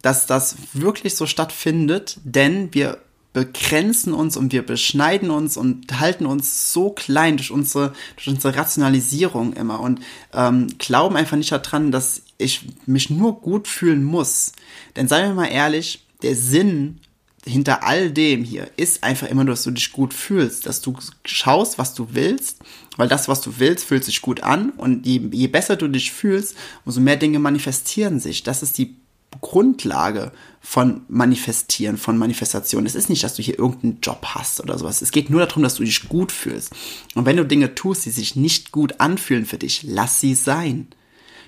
dass 0.02 0.26
das 0.26 0.56
wirklich 0.74 1.14
so 1.14 1.26
stattfindet, 1.26 2.18
denn 2.24 2.72
wir 2.74 2.98
begrenzen 3.34 4.14
uns 4.14 4.36
und 4.38 4.52
wir 4.52 4.64
beschneiden 4.64 5.30
uns 5.30 5.58
und 5.58 6.00
halten 6.00 6.24
uns 6.24 6.72
so 6.72 6.90
klein 6.90 7.36
durch 7.36 7.50
unsere, 7.50 7.92
durch 8.14 8.28
unsere 8.28 8.56
Rationalisierung 8.56 9.52
immer 9.54 9.80
und 9.80 10.00
ähm, 10.32 10.68
glauben 10.78 11.16
einfach 11.16 11.36
nicht 11.36 11.52
daran, 11.52 11.90
dass 11.90 12.22
ich 12.38 12.66
mich 12.86 13.10
nur 13.10 13.40
gut 13.40 13.68
fühlen 13.68 14.04
muss. 14.04 14.52
Denn 14.96 15.08
seien 15.08 15.28
wir 15.30 15.34
mal 15.34 15.46
ehrlich, 15.46 16.06
der 16.22 16.36
Sinn 16.36 17.00
hinter 17.44 17.82
all 17.82 18.10
dem 18.10 18.44
hier 18.44 18.70
ist 18.76 19.02
einfach 19.02 19.28
immer 19.28 19.44
nur, 19.44 19.54
dass 19.54 19.64
du 19.64 19.72
dich 19.72 19.92
gut 19.92 20.14
fühlst, 20.14 20.66
dass 20.66 20.80
du 20.80 20.96
schaust, 21.24 21.76
was 21.76 21.92
du 21.92 22.08
willst, 22.12 22.60
weil 22.96 23.08
das, 23.08 23.28
was 23.28 23.40
du 23.40 23.58
willst, 23.58 23.84
fühlt 23.84 24.04
sich 24.04 24.22
gut 24.22 24.42
an 24.44 24.70
und 24.70 25.04
je, 25.06 25.20
je 25.32 25.48
besser 25.48 25.76
du 25.76 25.88
dich 25.88 26.12
fühlst, 26.12 26.54
umso 26.84 27.00
mehr 27.00 27.16
Dinge 27.16 27.40
manifestieren 27.40 28.20
sich. 28.20 28.44
Das 28.44 28.62
ist 28.62 28.78
die 28.78 28.96
Grundlage 29.40 30.32
von 30.60 31.02
Manifestieren, 31.08 31.96
von 31.96 32.16
Manifestation. 32.16 32.86
Es 32.86 32.94
ist 32.94 33.10
nicht, 33.10 33.22
dass 33.22 33.34
du 33.34 33.42
hier 33.42 33.58
irgendeinen 33.58 34.00
Job 34.00 34.24
hast 34.34 34.60
oder 34.60 34.78
sowas. 34.78 35.02
Es 35.02 35.12
geht 35.12 35.30
nur 35.30 35.44
darum, 35.44 35.62
dass 35.62 35.74
du 35.74 35.84
dich 35.84 36.08
gut 36.08 36.32
fühlst. 36.32 36.72
Und 37.14 37.26
wenn 37.26 37.36
du 37.36 37.44
Dinge 37.44 37.74
tust, 37.74 38.06
die 38.06 38.10
sich 38.10 38.36
nicht 38.36 38.72
gut 38.72 39.00
anfühlen 39.00 39.46
für 39.46 39.58
dich, 39.58 39.82
lass 39.82 40.20
sie 40.20 40.34
sein. 40.34 40.88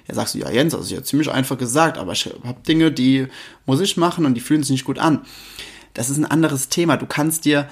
Ja, 0.09 0.15
sagst 0.15 0.35
du, 0.35 0.39
ja, 0.39 0.51
Jens, 0.51 0.73
das 0.73 0.87
ist 0.87 0.91
ja 0.91 1.03
ziemlich 1.03 1.31
einfach 1.31 1.59
gesagt, 1.59 1.99
aber 1.99 2.13
ich 2.13 2.27
habe 2.45 2.61
Dinge, 2.67 2.93
die 2.93 3.27
muss 3.65 3.81
ich 3.81 3.97
machen 3.97 4.25
und 4.25 4.35
die 4.35 4.41
fühlen 4.41 4.63
sich 4.63 4.71
nicht 4.71 4.85
gut 4.85 4.99
an. 4.99 5.23
Das 5.95 6.11
ist 6.11 6.19
ein 6.19 6.27
anderes 6.27 6.69
Thema. 6.69 6.97
Du 6.97 7.07
kannst 7.07 7.47
dir 7.47 7.69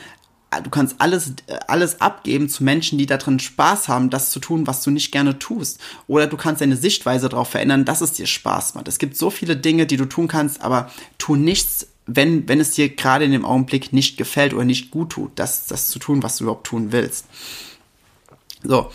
du 0.61 0.71
kannst 0.71 0.97
alles, 0.99 1.33
alles 1.67 2.01
abgeben 2.01 2.49
zu 2.49 2.65
Menschen, 2.65 2.99
die 2.99 3.07
darin 3.07 3.39
Spaß 3.39 3.89
haben, 3.89 4.11
das 4.11 4.31
zu 4.31 4.41
tun, 4.41 4.67
was 4.67 4.83
du 4.83 4.91
nicht 4.91 5.13
gerne 5.13 5.39
tust. 5.39 5.81
Oder 6.07 6.27
du 6.27 6.37
kannst 6.37 6.61
deine 6.61 6.77
Sichtweise 6.77 7.29
darauf 7.29 7.49
verändern, 7.49 7.85
dass 7.85 8.01
es 8.01 8.13
dir 8.13 8.27
Spaß 8.27 8.75
macht. 8.75 8.89
Es 8.89 8.99
gibt 8.99 9.17
so 9.17 9.31
viele 9.31 9.57
Dinge, 9.57 9.87
die 9.87 9.97
du 9.97 10.07
tun 10.07 10.29
kannst, 10.29 10.63
aber 10.63 10.91
tu 11.19 11.37
nichts, 11.37 11.89
wenn, 12.07 12.49
wenn 12.49 12.61
es 12.61 12.73
dir 12.73 12.89
gerade 12.95 13.25
in 13.25 13.33
dem 13.33 13.45
Augenblick 13.45 13.93
nicht 13.93 14.17
gefällt 14.17 14.55
oder 14.55 14.65
nicht 14.65 14.91
gut 14.91 15.11
tut, 15.11 15.33
das, 15.37 15.67
das 15.67 15.89
zu 15.89 15.99
tun, 15.99 16.23
was 16.23 16.37
du 16.37 16.45
überhaupt 16.45 16.67
tun 16.67 16.93
willst. 16.93 17.27
So, 18.63 18.91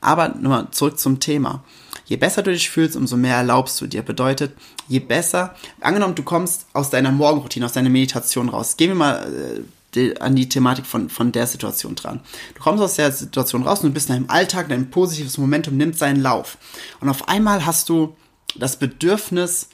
aber 0.00 0.28
nochmal 0.28 0.68
zurück 0.70 0.98
zum 0.98 1.20
Thema. 1.20 1.64
Je 2.06 2.16
besser 2.16 2.42
du 2.42 2.52
dich 2.52 2.68
fühlst, 2.68 2.96
umso 2.96 3.16
mehr 3.16 3.36
erlaubst 3.36 3.80
du 3.80 3.86
dir. 3.86 4.02
Bedeutet, 4.02 4.52
je 4.88 4.98
besser, 4.98 5.54
angenommen, 5.80 6.14
du 6.14 6.22
kommst 6.22 6.66
aus 6.74 6.90
deiner 6.90 7.12
Morgenroutine, 7.12 7.64
aus 7.64 7.72
deiner 7.72 7.88
Meditation 7.88 8.50
raus. 8.50 8.76
Gehen 8.76 8.90
wir 8.90 8.96
mal 8.96 9.64
äh, 9.96 10.18
an 10.18 10.36
die 10.36 10.48
Thematik 10.48 10.86
von, 10.86 11.10
von 11.10 11.32
der 11.32 11.46
Situation 11.46 11.94
dran. 11.94 12.20
Du 12.54 12.62
kommst 12.62 12.82
aus 12.82 12.94
der 12.94 13.12
Situation 13.12 13.62
raus 13.62 13.80
und 13.80 13.90
du 13.90 13.94
bist 13.94 14.08
in 14.08 14.16
deinem 14.16 14.30
Alltag, 14.30 14.68
dein 14.68 14.90
positives 14.90 15.38
Momentum 15.38 15.76
nimmt 15.76 15.98
seinen 15.98 16.20
Lauf. 16.22 16.58
Und 17.00 17.08
auf 17.08 17.28
einmal 17.28 17.66
hast 17.66 17.88
du 17.88 18.16
das 18.56 18.78
Bedürfnis, 18.78 19.68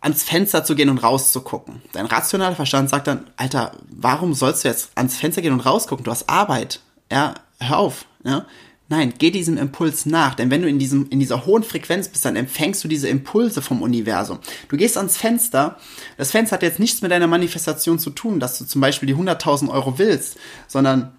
ans 0.00 0.22
Fenster 0.22 0.64
zu 0.64 0.74
gehen 0.74 0.90
und 0.90 0.98
rauszugucken. 0.98 1.80
Dein 1.92 2.04
rationaler 2.04 2.54
Verstand 2.54 2.90
sagt 2.90 3.06
dann, 3.06 3.30
Alter, 3.36 3.72
warum 3.88 4.34
sollst 4.34 4.62
du 4.62 4.68
jetzt 4.68 4.90
ans 4.96 5.16
Fenster 5.16 5.40
gehen 5.40 5.54
und 5.54 5.60
rausgucken? 5.60 6.04
Du 6.04 6.10
hast 6.10 6.28
Arbeit. 6.28 6.80
Ja, 7.10 7.34
hör 7.58 7.78
auf. 7.78 8.04
Ja? 8.22 8.44
Nein, 8.96 9.12
geh 9.18 9.32
diesem 9.32 9.58
Impuls 9.58 10.06
nach, 10.06 10.36
denn 10.36 10.52
wenn 10.52 10.62
du 10.62 10.68
in, 10.68 10.78
diesem, 10.78 11.08
in 11.10 11.18
dieser 11.18 11.46
hohen 11.46 11.64
Frequenz 11.64 12.06
bist, 12.06 12.24
dann 12.24 12.36
empfängst 12.36 12.84
du 12.84 12.86
diese 12.86 13.08
Impulse 13.08 13.60
vom 13.60 13.82
Universum. 13.82 14.38
Du 14.68 14.76
gehst 14.76 14.96
ans 14.96 15.16
Fenster, 15.16 15.78
das 16.16 16.30
Fenster 16.30 16.54
hat 16.54 16.62
jetzt 16.62 16.78
nichts 16.78 17.02
mit 17.02 17.10
deiner 17.10 17.26
Manifestation 17.26 17.98
zu 17.98 18.10
tun, 18.10 18.38
dass 18.38 18.56
du 18.56 18.64
zum 18.64 18.80
Beispiel 18.80 19.08
die 19.08 19.16
100.000 19.16 19.68
Euro 19.68 19.98
willst, 19.98 20.36
sondern 20.68 21.10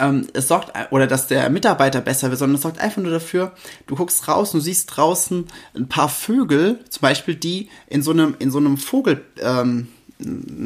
ähm, 0.00 0.26
es 0.32 0.48
sorgt, 0.48 0.72
oder 0.90 1.06
dass 1.06 1.28
der 1.28 1.48
Mitarbeiter 1.48 2.00
besser 2.00 2.30
wird, 2.30 2.40
sondern 2.40 2.56
es 2.56 2.62
sorgt 2.62 2.80
einfach 2.80 3.00
nur 3.00 3.12
dafür, 3.12 3.52
du 3.86 3.94
guckst 3.94 4.26
raus 4.26 4.52
und 4.52 4.62
siehst 4.62 4.96
draußen 4.96 5.46
ein 5.76 5.88
paar 5.88 6.08
Vögel, 6.08 6.80
zum 6.88 7.02
Beispiel 7.02 7.36
die 7.36 7.68
in 7.86 8.02
so 8.02 8.10
einem, 8.10 8.34
in 8.40 8.50
so 8.50 8.58
einem 8.58 8.78
Vogel, 8.78 9.24
ähm, 9.40 9.86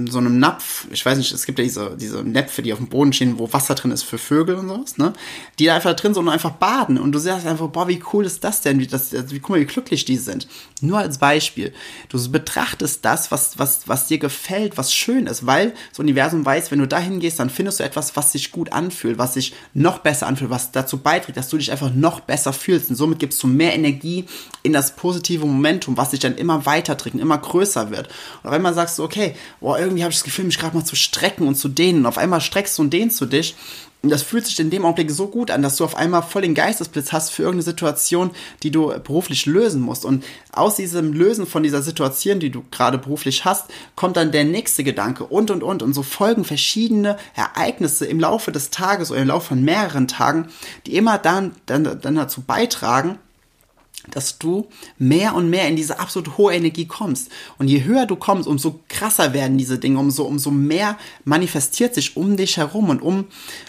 so 0.09 0.19
einem 0.19 0.39
Napf, 0.39 0.87
ich 0.91 1.05
weiß 1.05 1.19
nicht, 1.19 1.33
es 1.33 1.47
gibt 1.47 1.59
ja 1.59 1.65
diese, 1.65 1.97
diese 1.97 2.23
Näpfe, 2.23 2.63
die 2.63 2.73
auf 2.73 2.79
dem 2.79 2.89
Boden 2.89 3.13
stehen, 3.13 3.39
wo 3.39 3.53
Wasser 3.53 3.75
drin 3.75 3.91
ist 3.91 4.03
für 4.03 4.19
Vögel 4.19 4.57
und 4.57 4.69
sowas, 4.69 4.99
ne? 4.99 5.13
Die 5.59 5.67
da 5.67 5.77
einfach 5.77 5.95
drin 5.95 6.15
sind 6.15 6.25
und 6.25 6.33
einfach 6.33 6.53
baden. 6.53 6.99
Und 6.99 7.13
du 7.13 7.19
sagst 7.19 7.47
einfach, 7.47 7.69
boah, 7.69 7.89
wie 7.89 8.03
cool 8.13 8.25
ist 8.25 8.45
das 8.45 8.61
denn? 8.61 8.79
Wie, 8.79 8.87
das, 8.87 9.13
wie, 9.13 9.39
guck 9.39 9.51
mal, 9.51 9.61
wie 9.61 9.67
glücklich 9.67 10.05
die 10.05 10.17
sind. 10.17 10.47
Nur 10.81 10.99
als 10.99 11.19
Beispiel. 11.19 11.73
Du 12.09 12.31
betrachtest 12.31 13.05
das, 13.05 13.31
was, 13.31 13.59
was, 13.59 13.89
was 13.89 14.07
dir 14.07 14.19
gefällt, 14.19 14.77
was 14.77 14.93
schön 14.93 15.27
ist, 15.27 15.47
weil 15.47 15.75
das 15.91 15.99
Universum 15.99 16.45
weiß, 16.45 16.71
wenn 16.71 16.79
du 16.79 16.89
dahin 16.89 17.21
gehst, 17.21 17.41
dann 17.41 17.51
findest 17.51 17.81
du 17.81 17.85
etwas, 17.85 18.17
was 18.17 18.33
sich 18.33 18.53
gut 18.53 18.73
anfühlt, 18.73 19.19
was 19.19 19.35
sich 19.35 19.55
noch 19.75 19.99
besser 19.99 20.27
anfühlt, 20.27 20.51
was 20.51 20.73
dazu 20.73 20.99
beiträgt, 20.99 21.39
dass 21.39 21.49
du 21.49 21.57
dich 21.57 21.73
einfach 21.73 21.93
noch 21.93 22.21
besser 22.21 22.53
fühlst. 22.53 22.91
Und 22.91 22.97
somit 22.97 23.19
gibst 23.19 23.43
du 23.43 23.47
mehr 23.47 23.75
Energie 23.75 24.25
in 24.63 24.73
das 24.73 24.97
positive 24.97 25.47
Momentum, 25.47 25.97
was 25.97 26.11
sich 26.11 26.21
dann 26.21 26.37
immer 26.37 26.67
weiter 26.67 26.97
trägt 26.97 27.15
und 27.15 27.23
immer 27.23 27.39
größer 27.39 27.91
wird. 27.91 28.09
Und 28.43 28.49
auf 28.49 28.55
einmal 28.55 28.75
sagst 28.75 28.99
du, 28.99 29.05
okay, 29.05 29.35
boah, 29.61 29.79
irgendwie 29.79 30.03
habe 30.03 30.13
ich 30.13 30.19
das 30.19 30.25
Gefühl, 30.25 30.45
mich 30.45 30.59
gerade 30.59 30.77
mal 30.77 30.85
zu 30.85 30.97
strecken 30.97 31.47
und 31.47 31.57
zu 31.57 31.69
dehnen. 31.69 32.01
Und 32.01 32.07
auf 32.07 32.19
einmal 32.19 32.41
streckst 32.41 32.79
du 32.79 32.83
und 32.83 32.93
dehnst 32.93 33.21
du 33.21 33.27
dich. 33.27 33.55
Und 34.03 34.11
das 34.11 34.23
fühlt 34.23 34.47
sich 34.47 34.61
in 34.61 34.71
dem 34.71 34.85
Augenblick 34.85 35.11
so 35.11 35.27
gut 35.27 35.51
an, 35.51 35.63
dass 35.63 35.77
du 35.77 35.85
auf 35.85 35.97
einmal 35.97 36.23
voll 36.23 36.43
den 36.43 36.55
Geistesblitz 36.55 37.11
hast 37.11 37.31
für 37.31 37.43
irgendeine 37.43 37.65
Situation, 37.65 38.31
die 38.63 38.71
du 38.71 38.89
beruflich 39.01 39.47
lösen 39.47 39.81
musst. 39.81 40.05
Und 40.05 40.25
aus 40.53 40.77
diesem 40.77 41.13
Lösen 41.13 41.45
von 41.45 41.65
dieser 41.65 41.83
Situation, 41.83 42.39
die 42.39 42.51
du 42.51 42.63
gerade 42.71 42.99
beruflich 42.99 43.45
hast, 43.45 43.65
kommt 43.97 44.17
dann 44.17 44.31
der 44.31 44.45
nächste 44.45 44.85
Gedanke 44.85 45.25
und, 45.25 45.51
und, 45.51 45.65
und. 45.65 45.83
Und 45.83 45.93
so 45.93 46.05
folgen 46.05 46.45
verschiedene 46.45 47.17
Ereignisse 47.35 48.07
im 48.07 48.21
Laufe 48.21 48.53
des 48.53 48.71
Tages 48.71 49.11
oder 49.11 49.23
im 49.23 49.29
Laufe 49.29 49.49
von 49.49 49.65
mehreren 49.65 50.07
Tagen, 50.07 50.51
die 50.87 50.95
immer 50.95 51.19
dann, 51.19 51.57
dann, 51.67 51.99
dann 52.01 52.15
dazu 52.15 52.43
beitragen, 52.43 53.19
dass 54.11 54.39
du 54.39 54.69
mehr 54.99 55.35
und 55.35 55.51
mehr 55.51 55.69
in 55.69 55.77
diese 55.77 55.99
absolut 55.99 56.37
hohe 56.37 56.55
Energie 56.55 56.87
kommst. 56.87 57.31
Und 57.59 57.69
je 57.69 57.85
höher 57.85 58.07
du 58.07 58.17
kommst, 58.17 58.49
umso 58.49 58.81
krasser 58.89 59.33
werden 59.33 59.59
diese 59.59 59.79
Dinge, 59.79 59.99
umso, 59.99 60.25
umso 60.25 60.51
mehr 60.51 60.99
manifestiert 61.25 61.95
sich 61.95 62.17
um 62.17 62.37
dich 62.37 62.57
herum 62.57 62.91
und 62.91 63.03
um, 63.03 63.27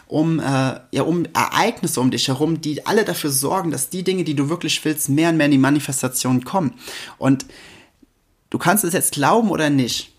um, 0.08 0.40
äh, 0.40 0.80
ja, 0.92 1.04
um 1.04 1.26
Ereignisse 1.34 2.00
um 2.00 2.12
dich 2.12 2.28
herum, 2.28 2.62
die 2.62 2.86
alle 2.86 3.06
dafür 3.06 3.32
sorgen, 3.32 3.72
dass 3.72 3.90
die 3.90 4.04
Dinge, 4.04 4.24
die 4.24 4.36
du 4.36 4.50
wirklich 4.50 4.84
willst, 4.86 5.10
mehr 5.10 5.30
und 5.30 5.38
mehr 5.38 5.48
in 5.48 5.52
die 5.52 5.58
Manifestation 5.58 6.44
kommen. 6.44 6.74
Und 7.18 7.46
du 8.50 8.58
kannst 8.58 8.84
es 8.84 8.94
jetzt 8.94 9.14
glauben 9.14 9.50
oder 9.50 9.70
nicht, 9.70 10.12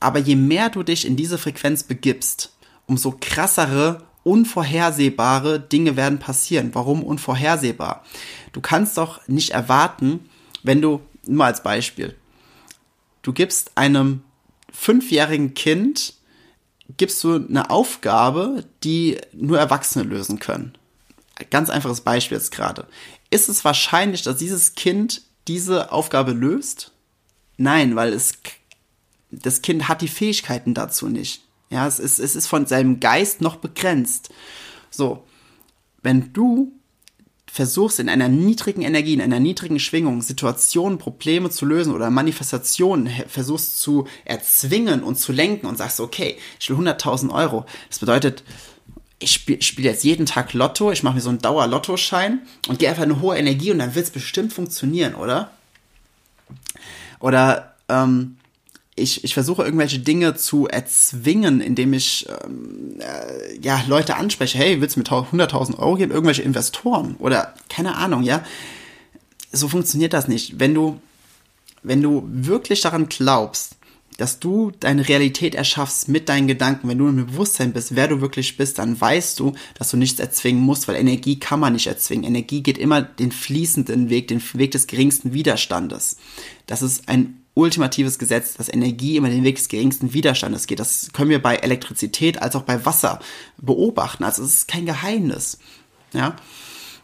aber 0.00 0.18
je 0.18 0.36
mehr 0.36 0.70
du 0.70 0.82
dich 0.82 1.06
in 1.06 1.16
diese 1.16 1.38
Frequenz 1.38 1.82
begibst, 1.82 2.52
umso 2.86 3.16
krassere 3.20 4.07
unvorhersehbare 4.28 5.58
Dinge 5.58 5.96
werden 5.96 6.18
passieren. 6.18 6.74
Warum 6.74 7.02
unvorhersehbar? 7.02 8.04
Du 8.52 8.60
kannst 8.60 8.98
doch 8.98 9.26
nicht 9.26 9.50
erwarten, 9.50 10.28
wenn 10.62 10.82
du, 10.82 11.00
nur 11.26 11.46
als 11.46 11.62
Beispiel, 11.62 12.14
du 13.22 13.32
gibst 13.32 13.72
einem 13.76 14.22
fünfjährigen 14.70 15.54
Kind, 15.54 16.14
gibst 16.96 17.24
du 17.24 17.36
eine 17.36 17.70
Aufgabe, 17.70 18.64
die 18.84 19.18
nur 19.32 19.58
Erwachsene 19.58 20.04
lösen 20.04 20.38
können. 20.38 20.76
Ganz 21.50 21.70
einfaches 21.70 22.02
Beispiel 22.02 22.36
jetzt 22.36 22.52
gerade. 22.52 22.86
Ist 23.30 23.48
es 23.48 23.64
wahrscheinlich, 23.64 24.22
dass 24.22 24.36
dieses 24.36 24.74
Kind 24.74 25.22
diese 25.46 25.90
Aufgabe 25.90 26.32
löst? 26.32 26.92
Nein, 27.56 27.96
weil 27.96 28.12
es, 28.12 28.32
das 29.30 29.62
Kind 29.62 29.88
hat 29.88 30.02
die 30.02 30.08
Fähigkeiten 30.08 30.74
dazu 30.74 31.08
nicht. 31.08 31.47
Ja, 31.70 31.86
es 31.86 31.98
ist, 31.98 32.18
es 32.18 32.34
ist 32.34 32.46
von 32.46 32.66
seinem 32.66 33.00
Geist 33.00 33.40
noch 33.40 33.56
begrenzt. 33.56 34.30
So, 34.90 35.24
wenn 36.02 36.32
du 36.32 36.72
versuchst 37.50 37.98
in 37.98 38.08
einer 38.08 38.28
niedrigen 38.28 38.82
Energie, 38.82 39.14
in 39.14 39.20
einer 39.20 39.40
niedrigen 39.40 39.80
Schwingung 39.80 40.22
Situationen, 40.22 40.98
Probleme 40.98 41.50
zu 41.50 41.66
lösen 41.66 41.94
oder 41.94 42.10
Manifestationen 42.10 43.10
versuchst 43.26 43.80
zu 43.80 44.06
erzwingen 44.24 45.02
und 45.02 45.16
zu 45.16 45.32
lenken 45.32 45.66
und 45.66 45.76
sagst, 45.76 46.00
okay, 46.00 46.38
ich 46.60 46.70
will 46.70 46.76
100.000 46.76 47.34
Euro. 47.34 47.64
Das 47.88 47.98
bedeutet, 47.98 48.44
ich 49.18 49.32
spiele 49.32 49.62
spiel 49.62 49.84
jetzt 49.84 50.04
jeden 50.04 50.26
Tag 50.26 50.52
Lotto, 50.52 50.92
ich 50.92 51.02
mache 51.02 51.16
mir 51.16 51.20
so 51.20 51.30
einen 51.30 51.40
Dauer-Lottoschein 51.40 52.42
und 52.68 52.78
gehe 52.78 52.88
einfach 52.88 53.02
eine 53.02 53.20
hohe 53.20 53.36
Energie 53.36 53.72
und 53.72 53.78
dann 53.78 53.94
wird 53.94 54.06
es 54.06 54.12
bestimmt 54.12 54.52
funktionieren, 54.52 55.14
oder? 55.14 55.50
Oder 57.18 57.74
ähm, 57.88 58.37
ich, 58.98 59.24
ich 59.24 59.34
versuche 59.34 59.62
irgendwelche 59.62 59.98
Dinge 59.98 60.34
zu 60.34 60.66
erzwingen, 60.66 61.60
indem 61.60 61.92
ich 61.92 62.26
ähm, 62.44 62.98
äh, 63.00 63.58
ja 63.60 63.82
Leute 63.86 64.16
anspreche, 64.16 64.58
hey, 64.58 64.80
willst 64.80 64.96
du 64.96 65.00
mir 65.00 65.06
100.000 65.06 65.78
Euro 65.78 65.96
geben? 65.96 66.12
Irgendwelche 66.12 66.42
Investoren 66.42 67.16
oder 67.18 67.54
keine 67.68 67.96
Ahnung, 67.96 68.22
ja. 68.22 68.44
So 69.52 69.68
funktioniert 69.68 70.12
das 70.12 70.28
nicht. 70.28 70.60
Wenn 70.60 70.74
du, 70.74 71.00
wenn 71.82 72.02
du 72.02 72.24
wirklich 72.26 72.80
daran 72.82 73.08
glaubst, 73.08 73.76
dass 74.18 74.40
du 74.40 74.72
deine 74.80 75.08
Realität 75.08 75.54
erschaffst 75.54 76.08
mit 76.08 76.28
deinen 76.28 76.48
Gedanken, 76.48 76.88
wenn 76.88 76.98
du 76.98 77.06
im 77.06 77.26
Bewusstsein 77.26 77.72
bist, 77.72 77.94
wer 77.94 78.08
du 78.08 78.20
wirklich 78.20 78.56
bist, 78.56 78.78
dann 78.78 79.00
weißt 79.00 79.38
du, 79.38 79.52
dass 79.74 79.90
du 79.92 79.96
nichts 79.96 80.18
erzwingen 80.18 80.60
musst, 80.60 80.88
weil 80.88 80.96
Energie 80.96 81.38
kann 81.38 81.60
man 81.60 81.72
nicht 81.72 81.86
erzwingen. 81.86 82.24
Energie 82.24 82.62
geht 82.62 82.78
immer 82.78 83.00
den 83.00 83.30
fließenden 83.30 84.10
Weg, 84.10 84.26
den 84.26 84.42
Weg 84.54 84.72
des 84.72 84.88
geringsten 84.88 85.34
Widerstandes. 85.34 86.16
Das 86.66 86.82
ist 86.82 87.08
ein 87.08 87.44
ultimatives 87.58 88.18
Gesetz, 88.18 88.54
dass 88.54 88.72
Energie 88.72 89.16
immer 89.16 89.28
den 89.28 89.42
Weg 89.42 89.56
des 89.56 89.68
geringsten 89.68 90.14
Widerstandes 90.14 90.66
geht. 90.66 90.78
Das 90.78 91.10
können 91.12 91.30
wir 91.30 91.42
bei 91.42 91.56
Elektrizität 91.56 92.40
als 92.40 92.54
auch 92.54 92.62
bei 92.62 92.86
Wasser 92.86 93.18
beobachten. 93.58 94.22
Also 94.22 94.44
es 94.44 94.54
ist 94.54 94.68
kein 94.68 94.86
Geheimnis. 94.86 95.58
Ja, 96.12 96.36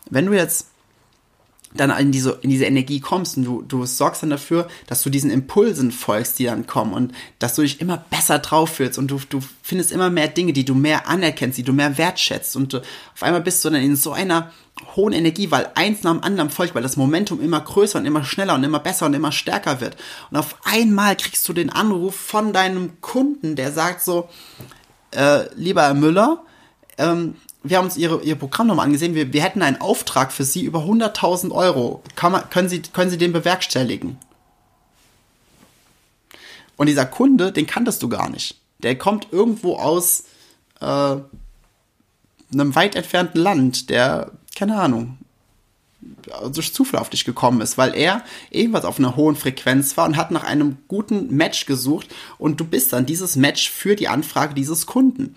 wenn 0.09 0.27
du 0.27 0.33
jetzt 0.33 0.69
dann 1.75 1.91
in 1.91 2.13
diese, 2.13 2.39
in 2.43 2.51
diese 2.51 2.65
Energie 2.65 3.01
kommst 3.01 3.37
und 3.37 3.45
du, 3.45 3.63
du 3.63 3.85
sorgst 3.85 4.23
dann 4.23 4.31
dafür, 4.31 4.69
dass 4.87 5.03
du 5.03 5.11
diesen 5.11 5.31
Impulsen 5.31 5.91
folgst, 5.91 6.39
die 6.39 6.45
dann 6.45 6.67
kommen 6.67 6.95
und 6.95 7.13
dass 7.39 7.55
du 7.55 7.63
dich 7.63 7.81
immer 7.81 7.99
besser 8.11 8.39
drauf 8.39 8.71
fühlst 8.71 8.99
und 8.99 9.09
du, 9.09 9.21
du 9.29 9.41
findest 9.63 9.93
immer 9.93 10.11
mehr 10.11 10.29
Dinge, 10.29 10.53
die 10.53 10.65
du 10.65 10.75
mehr 10.75 11.09
anerkennst, 11.09 11.59
die 11.59 11.65
du 11.65 11.73
mehr 11.73 11.99
wertschätzt 11.99 12.57
und 12.57 12.73
du, 12.73 12.79
auf 12.79 13.23
einmal 13.23 13.41
bist 13.41 13.65
du 13.65 13.71
dann 13.71 13.83
in 13.83 13.97
so 13.97 14.13
einer 14.13 14.53
hohen 14.97 15.13
Energie, 15.13 15.51
weil 15.51 15.71
eins 15.75 16.03
nach 16.03 16.13
dem 16.13 16.23
anderen 16.23 16.51
folgt, 16.51 16.75
weil 16.75 16.83
das 16.83 16.97
Momentum 16.97 17.41
immer 17.41 17.61
größer 17.61 17.99
und 17.99 18.07
immer 18.07 18.25
schneller 18.25 18.55
und 18.55 18.65
immer 18.65 18.81
besser 18.81 19.07
und 19.07 19.15
immer 19.15 19.33
stärker 19.33 19.81
wird. 19.81 19.97
Und 20.31 20.37
auf 20.37 20.57
einmal 20.65 21.17
kriegst 21.17 21.49
du 21.49 21.53
den 21.53 21.71
Anruf 21.71 22.15
von 22.17 22.53
deinem 22.53 23.01
Kunden, 23.01 23.57
der 23.57 23.73
sagt 23.73 24.03
so, 24.03 24.29
äh, 25.13 25.45
lieber 25.55 25.83
Herr 25.83 25.95
Müller, 25.95 26.45
ähm, 26.99 27.37
wir 27.65 27.79
haben 27.79 27.87
uns 27.87 27.97
ihre, 27.97 28.23
ihr 28.23 28.37
Programm 28.37 28.67
nochmal 28.67 28.85
angesehen, 28.85 29.15
wir, 29.15 29.33
wir 29.33 29.43
hätten 29.43 29.63
einen 29.63 29.81
Auftrag 29.81 30.33
für 30.33 30.45
Sie 30.45 30.65
über 30.65 30.81
100.000 30.81 31.51
Euro. 31.51 32.03
Man, 32.23 32.51
können, 32.51 32.69
Sie, 32.69 32.83
können 32.83 33.11
Sie 33.11 33.19
den 33.19 33.33
bewerkstelligen? 33.33 34.19
Und 36.77 36.89
dieser 36.89 37.07
Kunde, 37.07 37.53
den 37.53 37.67
kanntest 37.67 38.03
du 38.03 38.09
gar 38.09 38.29
nicht. 38.29 38.61
Der 38.83 38.99
kommt 38.99 39.29
irgendwo 39.33 39.77
aus 39.77 40.25
äh, 40.81 40.85
einem 40.85 42.75
weit 42.75 42.97
entfernten 42.97 43.41
Land, 43.41 43.89
der, 43.89 44.33
keine 44.55 44.79
Ahnung, 44.79 45.17
durch 46.53 46.75
Zufall 46.75 47.01
auf 47.01 47.09
dich 47.09 47.25
gekommen 47.25 47.63
ist, 47.63 47.79
weil 47.79 47.95
er 47.95 48.23
irgendwas 48.51 48.85
auf 48.85 48.99
einer 48.99 49.17
hohen 49.17 49.37
Frequenz 49.37 49.97
war 49.97 50.07
und 50.07 50.19
hat 50.19 50.31
nach 50.31 50.45
einem 50.45 50.77
guten 50.87 51.35
Match 51.35 51.65
gesucht 51.65 52.09
und 52.37 52.61
du 52.61 52.65
bist 52.67 52.93
dann 52.93 53.07
dieses 53.07 53.37
Match 53.37 53.71
für 53.71 53.97
die 53.97 54.09
Anfrage 54.09 54.55
dieses 54.55 54.85
Kunden. 54.85 55.37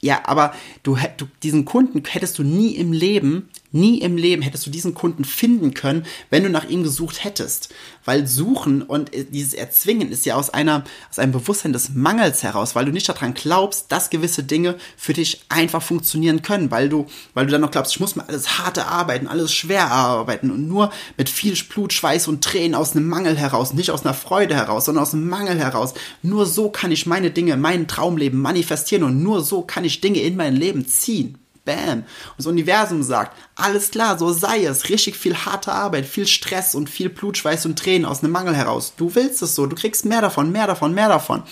Ja, 0.00 0.22
aber 0.24 0.54
du, 0.82 0.98
du, 1.16 1.26
diesen 1.42 1.64
Kunden 1.64 2.02
hättest 2.06 2.38
du 2.38 2.42
nie 2.42 2.74
im 2.76 2.92
Leben 2.92 3.48
Nie 3.72 4.00
im 4.00 4.16
Leben 4.16 4.42
hättest 4.42 4.66
du 4.66 4.70
diesen 4.70 4.94
Kunden 4.94 5.24
finden 5.24 5.74
können, 5.74 6.06
wenn 6.30 6.42
du 6.42 6.50
nach 6.50 6.68
ihm 6.68 6.82
gesucht 6.82 7.24
hättest. 7.24 7.74
Weil 8.04 8.26
Suchen 8.26 8.82
und 8.82 9.10
dieses 9.30 9.54
Erzwingen 9.54 10.10
ist 10.12 10.24
ja 10.24 10.36
aus 10.36 10.50
einer, 10.50 10.84
aus 11.10 11.18
einem 11.18 11.32
Bewusstsein 11.32 11.72
des 11.72 11.90
Mangels 11.90 12.42
heraus, 12.42 12.74
weil 12.74 12.84
du 12.84 12.92
nicht 12.92 13.08
daran 13.08 13.34
glaubst, 13.34 13.90
dass 13.90 14.10
gewisse 14.10 14.44
Dinge 14.44 14.76
für 14.96 15.12
dich 15.12 15.42
einfach 15.48 15.82
funktionieren 15.82 16.42
können, 16.42 16.70
weil 16.70 16.88
du, 16.88 17.06
weil 17.34 17.46
du 17.46 17.52
dann 17.52 17.60
noch 17.60 17.70
glaubst, 17.70 17.92
ich 17.92 18.00
muss 18.00 18.16
mir 18.16 18.28
alles 18.28 18.58
harte 18.58 18.86
arbeiten, 18.86 19.26
alles 19.26 19.52
schwer 19.52 19.90
arbeiten 19.90 20.50
und 20.50 20.68
nur 20.68 20.90
mit 21.16 21.28
viel 21.28 21.56
Blut, 21.68 21.92
Schweiß 21.92 22.28
und 22.28 22.44
Tränen 22.44 22.74
aus 22.74 22.92
einem 22.92 23.08
Mangel 23.08 23.36
heraus, 23.36 23.72
nicht 23.72 23.90
aus 23.90 24.04
einer 24.04 24.14
Freude 24.14 24.54
heraus, 24.54 24.84
sondern 24.84 25.02
aus 25.02 25.14
einem 25.14 25.28
Mangel 25.28 25.58
heraus. 25.58 25.94
Nur 26.22 26.46
so 26.46 26.70
kann 26.70 26.92
ich 26.92 27.06
meine 27.06 27.30
Dinge, 27.30 27.56
mein 27.56 27.88
Traumleben 27.88 28.40
manifestieren 28.40 29.02
und 29.02 29.22
nur 29.22 29.42
so 29.42 29.62
kann 29.62 29.84
ich 29.84 30.00
Dinge 30.00 30.20
in 30.20 30.36
mein 30.36 30.54
Leben 30.54 30.86
ziehen. 30.86 31.38
Bam. 31.66 31.98
Und 31.98 32.06
das 32.38 32.46
Universum 32.46 33.02
sagt, 33.02 33.36
alles 33.54 33.90
klar, 33.90 34.18
so 34.18 34.32
sei 34.32 34.64
es. 34.64 34.88
Richtig 34.88 35.16
viel 35.16 35.36
harte 35.36 35.72
Arbeit, 35.72 36.06
viel 36.06 36.26
Stress 36.26 36.74
und 36.74 36.88
viel 36.88 37.10
Blutschweiß 37.10 37.66
und 37.66 37.78
Tränen 37.78 38.06
aus 38.06 38.22
einem 38.22 38.32
Mangel 38.32 38.56
heraus. 38.56 38.94
Du 38.96 39.14
willst 39.14 39.42
es 39.42 39.54
so, 39.54 39.66
du 39.66 39.76
kriegst 39.76 40.06
mehr 40.06 40.22
davon, 40.22 40.50
mehr 40.50 40.66
davon, 40.66 40.94
mehr 40.94 41.08
davon. 41.08 41.42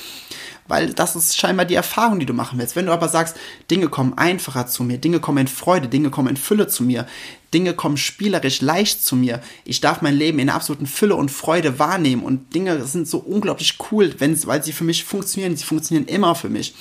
Weil 0.67 0.95
das 0.95 1.15
ist 1.15 1.37
scheinbar 1.37 1.67
die 1.67 1.75
Erfahrung, 1.75 2.19
die 2.19 2.27
du 2.27 2.33
machen 2.33 2.59
willst. 2.59 2.75
Wenn 2.75 2.87
du 2.87 2.93
aber 2.93 3.09
sagst, 3.09 3.37
Dinge 3.71 3.89
kommen 3.89 4.17
einfacher 4.17 4.67
zu 4.67 4.83
mir, 4.83 4.97
Dinge 4.97 5.21
kommen 5.21 5.39
in 5.39 5.49
Freude, 5.49 5.89
Dinge 5.89 6.09
kommen 6.09 6.29
in 6.29 6.39
Fülle 6.39 6.69
zu 6.69 6.85
mir, 6.85 7.07
Dinge 7.53 7.75
kommen 7.75 7.99
spielerisch 7.99 8.63
leicht 8.63 9.05
zu 9.05 9.15
mir, 9.15 9.43
ich 9.67 9.83
darf 9.83 10.01
mein 10.01 10.17
Leben 10.17 10.39
in 10.39 10.49
absoluten 10.49 10.87
Fülle 10.87 11.17
und 11.17 11.31
Freude 11.31 11.79
wahrnehmen 11.79 12.23
und 12.23 12.55
Dinge 12.55 12.83
sind 12.87 13.07
so 13.07 13.19
unglaublich 13.19 13.77
cool, 13.91 14.15
weil 14.19 14.65
sie 14.65 14.73
für 14.73 14.85
mich 14.85 15.05
funktionieren, 15.05 15.55
sie 15.55 15.65
funktionieren 15.65 16.09
immer 16.09 16.35
für 16.35 16.49
mich. 16.49 16.75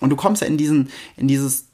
Und 0.00 0.10
du 0.10 0.16
kommst 0.16 0.42
ja 0.42 0.48
in 0.48 0.58
diesen, 0.58 0.90
in 1.16 1.28
dieses 1.28 1.65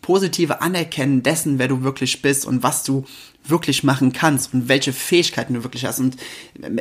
positive 0.00 0.60
Anerkennen 0.60 1.22
dessen, 1.22 1.58
wer 1.58 1.68
du 1.68 1.82
wirklich 1.82 2.22
bist 2.22 2.46
und 2.46 2.62
was 2.62 2.84
du 2.84 3.04
wirklich 3.46 3.84
machen 3.84 4.12
kannst 4.12 4.54
und 4.54 4.68
welche 4.68 4.92
Fähigkeiten 4.92 5.54
du 5.54 5.64
wirklich 5.64 5.84
hast. 5.84 6.00
Und 6.00 6.16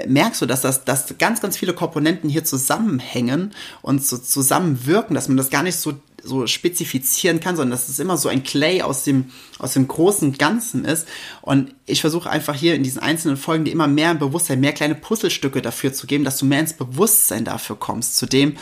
merkst 0.07 0.41
du, 0.41 0.45
dass 0.45 0.61
das, 0.61 0.85
dass 0.85 1.17
ganz, 1.17 1.41
ganz 1.41 1.57
viele 1.57 1.73
Komponenten 1.73 2.29
hier 2.29 2.45
zusammenhängen 2.45 3.51
und 3.81 4.05
so 4.05 4.17
zusammenwirken, 4.17 5.13
dass 5.13 5.27
man 5.27 5.35
das 5.35 5.49
gar 5.49 5.63
nicht 5.63 5.75
so, 5.75 5.93
so 6.23 6.47
spezifizieren 6.47 7.41
kann, 7.41 7.57
sondern 7.57 7.71
dass 7.71 7.89
es 7.89 7.99
immer 7.99 8.15
so 8.15 8.29
ein 8.29 8.43
Clay 8.43 8.81
aus 8.81 9.03
dem, 9.03 9.25
aus 9.59 9.73
dem 9.73 9.89
großen 9.89 10.37
Ganzen 10.37 10.85
ist. 10.85 11.05
Und 11.41 11.75
ich 11.85 11.99
versuche 11.99 12.29
einfach 12.29 12.55
hier 12.55 12.75
in 12.75 12.83
diesen 12.83 13.01
einzelnen 13.01 13.35
Folgen 13.35 13.65
dir 13.65 13.71
immer 13.71 13.89
mehr 13.89 14.15
Bewusstsein, 14.15 14.61
mehr 14.61 14.71
kleine 14.71 14.95
Puzzlestücke 14.95 15.61
dafür 15.61 15.91
zu 15.91 16.07
geben, 16.07 16.23
dass 16.23 16.37
du 16.37 16.45
mehr 16.45 16.61
ins 16.61 16.73
Bewusstsein 16.73 17.43
dafür 17.43 17.75
kommst, 17.75 18.15
zu 18.15 18.25
dem, 18.25 18.55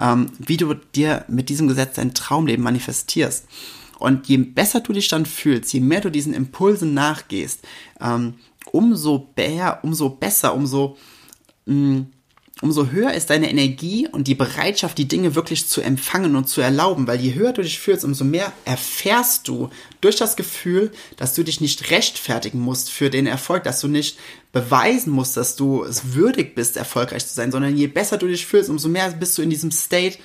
ähm, 0.00 0.26
wie 0.38 0.56
du 0.56 0.74
dir 0.74 1.24
mit 1.28 1.48
diesem 1.50 1.68
Gesetz 1.68 1.94
dein 1.94 2.14
Traumleben 2.14 2.64
manifestierst. 2.64 3.44
Und 3.98 4.26
je 4.28 4.38
besser 4.38 4.80
du 4.80 4.92
dich 4.92 5.08
dann 5.08 5.26
fühlst, 5.26 5.72
je 5.72 5.80
mehr 5.80 6.00
du 6.00 6.10
diesen 6.10 6.34
Impulsen 6.34 6.94
nachgehst, 6.94 7.60
ähm, 8.00 8.34
umso 8.72 9.28
mehr, 9.36 9.80
umso 9.82 10.10
besser, 10.10 10.54
umso, 10.54 10.96
mh, 11.66 11.74
mm, 11.74 12.06
umso 12.62 12.90
höher 12.90 13.12
ist 13.12 13.30
deine 13.30 13.50
Energie 13.50 14.08
und 14.08 14.28
die 14.28 14.34
Bereitschaft, 14.34 14.96
die 14.96 15.08
Dinge 15.08 15.34
wirklich 15.34 15.68
zu 15.68 15.80
empfangen 15.80 16.36
und 16.36 16.48
zu 16.48 16.60
erlauben. 16.60 17.06
Weil 17.06 17.20
je 17.20 17.34
höher 17.34 17.52
du 17.52 17.62
dich 17.62 17.78
fühlst, 17.78 18.04
umso 18.04 18.24
mehr 18.24 18.52
erfährst 18.64 19.48
du 19.48 19.70
durch 20.00 20.16
das 20.16 20.36
Gefühl, 20.36 20.92
dass 21.16 21.34
du 21.34 21.42
dich 21.42 21.60
nicht 21.60 21.90
rechtfertigen 21.90 22.60
musst 22.60 22.90
für 22.90 23.10
den 23.10 23.26
Erfolg, 23.26 23.64
dass 23.64 23.80
du 23.80 23.88
nicht 23.88 24.18
beweisen 24.52 25.12
musst, 25.12 25.36
dass 25.36 25.56
du 25.56 25.82
es 25.82 26.14
würdig 26.14 26.54
bist, 26.54 26.76
erfolgreich 26.76 27.26
zu 27.26 27.34
sein, 27.34 27.50
sondern 27.50 27.76
je 27.76 27.88
besser 27.88 28.18
du 28.18 28.28
dich 28.28 28.46
fühlst, 28.46 28.70
umso 28.70 28.88
mehr 28.88 29.10
bist 29.10 29.36
du 29.36 29.42
in 29.42 29.50
diesem 29.50 29.72
State, 29.72 30.18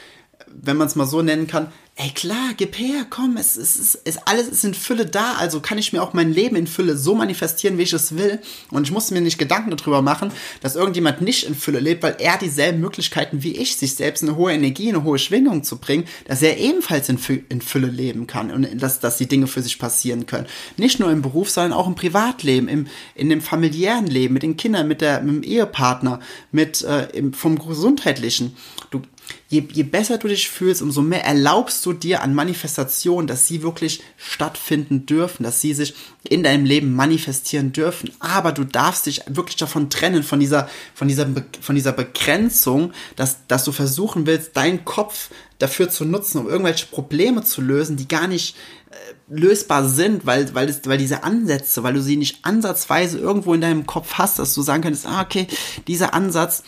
wenn 0.48 0.78
man 0.78 0.88
es 0.88 0.96
mal 0.96 1.06
so 1.06 1.22
nennen 1.22 1.48
kann, 1.48 1.72
ey 2.02 2.12
klar, 2.12 2.54
gib 2.56 2.80
her, 2.80 3.06
komm, 3.10 3.36
es, 3.36 3.58
es, 3.58 3.78
es, 3.78 4.02
es, 4.06 4.18
alles 4.20 4.48
ist 4.48 4.64
in 4.64 4.74
Fülle 4.74 5.06
da, 5.06 5.34
also 5.34 5.60
kann 5.60 5.78
ich 5.78 5.92
mir 5.92 6.02
auch 6.02 6.14
mein 6.14 6.32
Leben 6.32 6.56
in 6.56 6.66
Fülle 6.66 6.96
so 6.96 7.14
manifestieren, 7.14 7.78
wie 7.78 7.84
ich 7.84 7.92
es 7.92 8.16
will. 8.16 8.40
Und 8.72 8.84
ich 8.88 8.94
muss 8.94 9.12
mir 9.12 9.20
nicht 9.20 9.38
Gedanken 9.38 9.76
darüber 9.76 10.02
machen, 10.02 10.32
dass 10.62 10.78
irgendjemand 10.78 11.20
nicht 11.20 11.46
in 11.46 11.56
Fülle 11.56 11.82
lebt, 11.82 12.02
weil 12.02 12.16
er 12.20 12.38
dieselben 12.38 12.80
Möglichkeiten 12.80 13.44
wie 13.44 13.58
ich, 13.58 13.76
sich 13.76 13.96
selbst 13.96 14.24
eine 14.24 14.38
hohe 14.38 14.54
Energie, 14.54 14.88
eine 14.88 15.04
hohe 15.04 15.20
Schwingung 15.20 15.66
zu 15.66 15.78
bringen, 15.78 16.06
dass 16.26 16.42
er 16.42 16.58
ebenfalls 16.58 17.10
in, 17.10 17.20
in 17.50 17.62
Fülle 17.62 17.88
leben 17.88 18.28
kann 18.28 18.50
und 18.52 18.82
dass, 18.82 19.02
dass 19.02 19.18
die 19.18 19.28
Dinge 19.28 19.48
für 19.48 19.62
sich 19.62 19.78
passieren 19.78 20.26
können. 20.26 20.48
Nicht 20.78 21.02
nur 21.02 21.12
im 21.12 21.22
Beruf, 21.22 21.50
sondern 21.50 21.74
auch 21.74 21.88
im 21.88 21.96
Privatleben, 21.96 22.70
im, 22.70 22.88
in 23.14 23.30
dem 23.30 23.42
familiären 23.42 24.08
Leben, 24.08 24.36
mit 24.36 24.44
den 24.44 24.56
Kindern, 24.56 24.88
mit, 24.88 25.02
der, 25.02 25.20
mit 25.22 25.36
dem 25.36 25.44
Ehepartner, 25.44 26.22
mit, 26.54 26.82
äh, 26.82 27.10
im, 27.10 27.34
vom 27.34 27.60
Gesundheitlichen. 27.60 28.56
Du, 28.90 29.02
je, 29.50 29.64
je 29.74 29.84
besser 29.84 30.20
du 30.20 30.28
dich 30.28 30.48
fühlst, 30.48 30.82
umso 30.82 31.02
mehr 31.02 31.26
erlaubst 31.26 31.84
du 31.86 31.94
dir 31.94 32.22
an 32.22 32.36
Manifestationen, 32.36 33.28
dass 33.28 33.48
sie 33.48 33.64
wirklich 33.64 34.02
stattfinden 34.16 35.08
dürfen, 35.08 35.44
dass 35.44 35.60
sie 35.60 35.74
sich 35.74 35.96
in 36.24 36.44
deinem 36.44 36.66
Leben 36.66 36.94
manifestieren 36.96 37.72
dürfen. 37.72 38.12
Aber 38.20 38.52
du 38.52 38.64
darfst 38.64 39.08
dich 39.08 39.22
wirklich 39.28 39.56
davon 39.56 39.90
trennen, 39.90 40.22
von 40.22 40.40
dieser, 40.40 40.70
von 40.94 41.08
dieser, 41.08 41.28
von 41.62 41.76
dieser 41.76 41.92
Begrenzung, 41.92 42.94
dass, 43.16 43.48
dass 43.48 43.64
du 43.64 43.72
versuchen 43.72 44.28
willst, 44.28 44.56
deinen 44.56 44.86
Kopf 44.86 45.30
dafür 45.58 45.90
zu 45.90 46.06
nutzen, 46.06 46.40
um 46.40 46.48
irgendwelche 46.48 46.86
Probleme 46.86 47.44
zu 47.44 47.62
lösen, 47.62 47.98
die 47.98 48.08
gar 48.08 48.28
nicht 48.28 48.56
äh, 48.92 48.96
lösbar 49.30 49.90
sind, 49.90 50.28
weil, 50.28 50.54
weil, 50.54 50.70
es, 50.70 50.82
weil 50.86 51.00
diese 51.00 51.24
Ansätze, 51.24 51.82
weil 51.82 51.96
du 51.96 52.04
sie 52.04 52.18
nicht 52.18 52.46
ansatzweise 52.46 53.18
irgendwo 53.18 53.56
in 53.56 53.62
deinem 53.62 53.88
Kopf 53.88 54.14
hast, 54.14 54.38
dass 54.38 54.54
du 54.54 54.62
sagen 54.62 54.84
könntest, 54.84 55.08
ah, 55.08 55.22
okay, 55.22 55.48
dieser 55.88 56.14
Ansatz, 56.14 56.64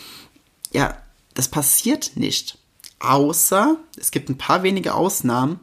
ja, 0.73 0.97
das 1.35 1.47
passiert 1.47 2.11
nicht. 2.15 2.57
Außer, 3.01 3.77
es 3.99 4.11
gibt 4.11 4.29
ein 4.29 4.37
paar 4.37 4.63
wenige 4.63 4.93
Ausnahmen, 4.93 5.59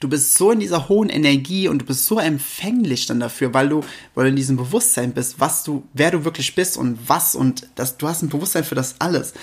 du 0.00 0.08
bist 0.08 0.34
so 0.34 0.50
in 0.50 0.60
dieser 0.60 0.88
hohen 0.88 1.08
Energie 1.08 1.68
und 1.68 1.80
du 1.80 1.86
bist 1.86 2.06
so 2.06 2.18
empfänglich 2.18 3.06
dann 3.06 3.20
dafür, 3.20 3.54
weil 3.54 3.68
du, 3.68 3.82
weil 4.14 4.24
du 4.24 4.30
in 4.30 4.36
diesem 4.36 4.56
Bewusstsein 4.56 5.12
bist, 5.12 5.38
was 5.38 5.64
du, 5.64 5.84
wer 5.92 6.10
du 6.10 6.24
wirklich 6.24 6.54
bist 6.54 6.76
und 6.76 6.98
was 7.08 7.34
und 7.34 7.68
das, 7.76 7.98
du 7.98 8.08
hast 8.08 8.22
ein 8.22 8.28
Bewusstsein 8.28 8.64
für 8.64 8.74
das 8.74 8.96
alles. 8.98 9.34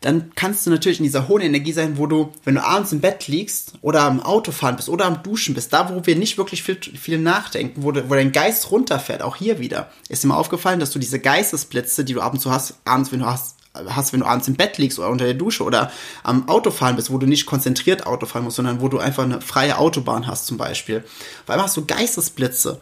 Dann 0.00 0.30
kannst 0.36 0.64
du 0.64 0.70
natürlich 0.70 1.00
in 1.00 1.04
dieser 1.04 1.26
hohen 1.26 1.42
Energie 1.42 1.72
sein, 1.72 1.98
wo 1.98 2.06
du, 2.06 2.32
wenn 2.44 2.54
du 2.54 2.64
abends 2.64 2.92
im 2.92 3.00
Bett 3.00 3.26
liegst 3.26 3.74
oder 3.82 4.02
am 4.02 4.20
Autofahren 4.20 4.76
bist 4.76 4.88
oder 4.88 5.06
am 5.06 5.24
Duschen 5.24 5.54
bist, 5.54 5.72
da 5.72 5.92
wo 5.92 6.06
wir 6.06 6.16
nicht 6.16 6.38
wirklich 6.38 6.62
viel, 6.62 6.76
viel 6.76 7.18
nachdenken, 7.18 7.82
wo, 7.82 7.88
wo 7.88 8.14
dein 8.14 8.32
Geist 8.32 8.70
runterfährt, 8.70 9.22
auch 9.22 9.36
hier 9.36 9.58
wieder, 9.58 9.90
ist 10.08 10.24
mal 10.24 10.36
aufgefallen, 10.36 10.78
dass 10.78 10.92
du 10.92 11.00
diese 11.00 11.18
Geistesblitze, 11.18 12.04
die 12.04 12.14
du 12.14 12.20
ab 12.20 12.32
und 12.32 12.38
zu 12.38 12.52
hast, 12.52 12.78
abends, 12.84 13.10
wenn 13.10 13.20
du 13.20 13.26
hast, 13.26 13.57
hast, 13.88 14.12
wenn 14.12 14.20
du 14.20 14.26
abends 14.26 14.48
im 14.48 14.56
Bett 14.56 14.78
liegst 14.78 14.98
oder 14.98 15.10
unter 15.10 15.24
der 15.24 15.34
Dusche 15.34 15.64
oder 15.64 15.90
am 16.22 16.48
Autofahren 16.48 16.96
bist, 16.96 17.10
wo 17.10 17.18
du 17.18 17.26
nicht 17.26 17.46
konzentriert 17.46 18.06
Autofahren 18.06 18.44
musst, 18.44 18.56
sondern 18.56 18.80
wo 18.80 18.88
du 18.88 18.98
einfach 18.98 19.24
eine 19.24 19.40
freie 19.40 19.78
Autobahn 19.78 20.26
hast 20.26 20.46
zum 20.46 20.56
Beispiel. 20.56 21.04
Weil 21.46 21.60
hast 21.60 21.76
du 21.76 21.84
Geistesblitze. 21.84 22.80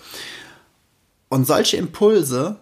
Und 1.29 1.47
solche 1.47 1.77
Impulse, 1.77 2.57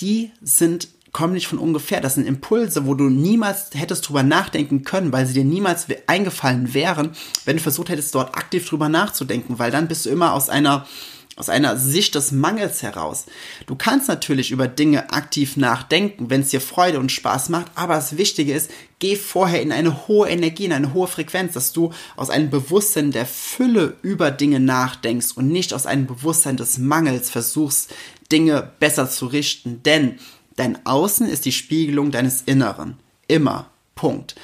die 0.00 0.30
sind 0.42 0.88
kommen 1.16 1.32
nicht 1.32 1.46
von 1.46 1.58
ungefähr. 1.58 2.02
Das 2.02 2.16
sind 2.16 2.26
Impulse, 2.26 2.84
wo 2.84 2.92
du 2.92 3.04
niemals 3.04 3.70
hättest 3.72 4.06
drüber 4.06 4.22
nachdenken 4.22 4.84
können, 4.84 5.12
weil 5.12 5.24
sie 5.24 5.32
dir 5.32 5.44
niemals 5.44 5.86
eingefallen 6.06 6.74
wären, 6.74 7.12
wenn 7.46 7.56
du 7.56 7.62
versucht 7.62 7.88
hättest, 7.88 8.14
dort 8.14 8.36
aktiv 8.36 8.68
drüber 8.68 8.90
nachzudenken, 8.90 9.58
weil 9.58 9.70
dann 9.70 9.88
bist 9.88 10.04
du 10.04 10.10
immer 10.10 10.34
aus 10.34 10.50
einer 10.50 10.86
aus 11.36 11.50
einer 11.50 11.76
Sicht 11.76 12.14
des 12.14 12.32
Mangels 12.32 12.82
heraus. 12.82 13.26
Du 13.66 13.76
kannst 13.76 14.08
natürlich 14.08 14.50
über 14.50 14.66
Dinge 14.66 15.12
aktiv 15.12 15.56
nachdenken, 15.56 16.30
wenn 16.30 16.40
es 16.40 16.48
dir 16.48 16.62
Freude 16.62 16.98
und 16.98 17.12
Spaß 17.12 17.50
macht, 17.50 17.70
aber 17.74 17.94
das 17.94 18.16
Wichtige 18.16 18.54
ist, 18.54 18.70
geh 18.98 19.16
vorher 19.16 19.60
in 19.60 19.70
eine 19.70 20.08
hohe 20.08 20.28
Energie, 20.28 20.64
in 20.64 20.72
eine 20.72 20.94
hohe 20.94 21.06
Frequenz, 21.06 21.52
dass 21.52 21.72
du 21.72 21.92
aus 22.16 22.30
einem 22.30 22.48
Bewusstsein 22.48 23.12
der 23.12 23.26
Fülle 23.26 23.96
über 24.00 24.30
Dinge 24.30 24.60
nachdenkst 24.60 25.32
und 25.36 25.48
nicht 25.48 25.74
aus 25.74 25.84
einem 25.86 26.06
Bewusstsein 26.06 26.56
des 26.56 26.78
Mangels 26.78 27.28
versuchst, 27.28 27.94
Dinge 28.32 28.72
besser 28.80 29.08
zu 29.08 29.26
richten, 29.26 29.82
denn 29.84 30.18
dein 30.56 30.84
Außen 30.86 31.28
ist 31.28 31.44
die 31.44 31.52
Spiegelung 31.52 32.10
deines 32.10 32.42
Inneren. 32.42 32.96
Immer. 33.28 33.70
Punkt. 33.94 34.34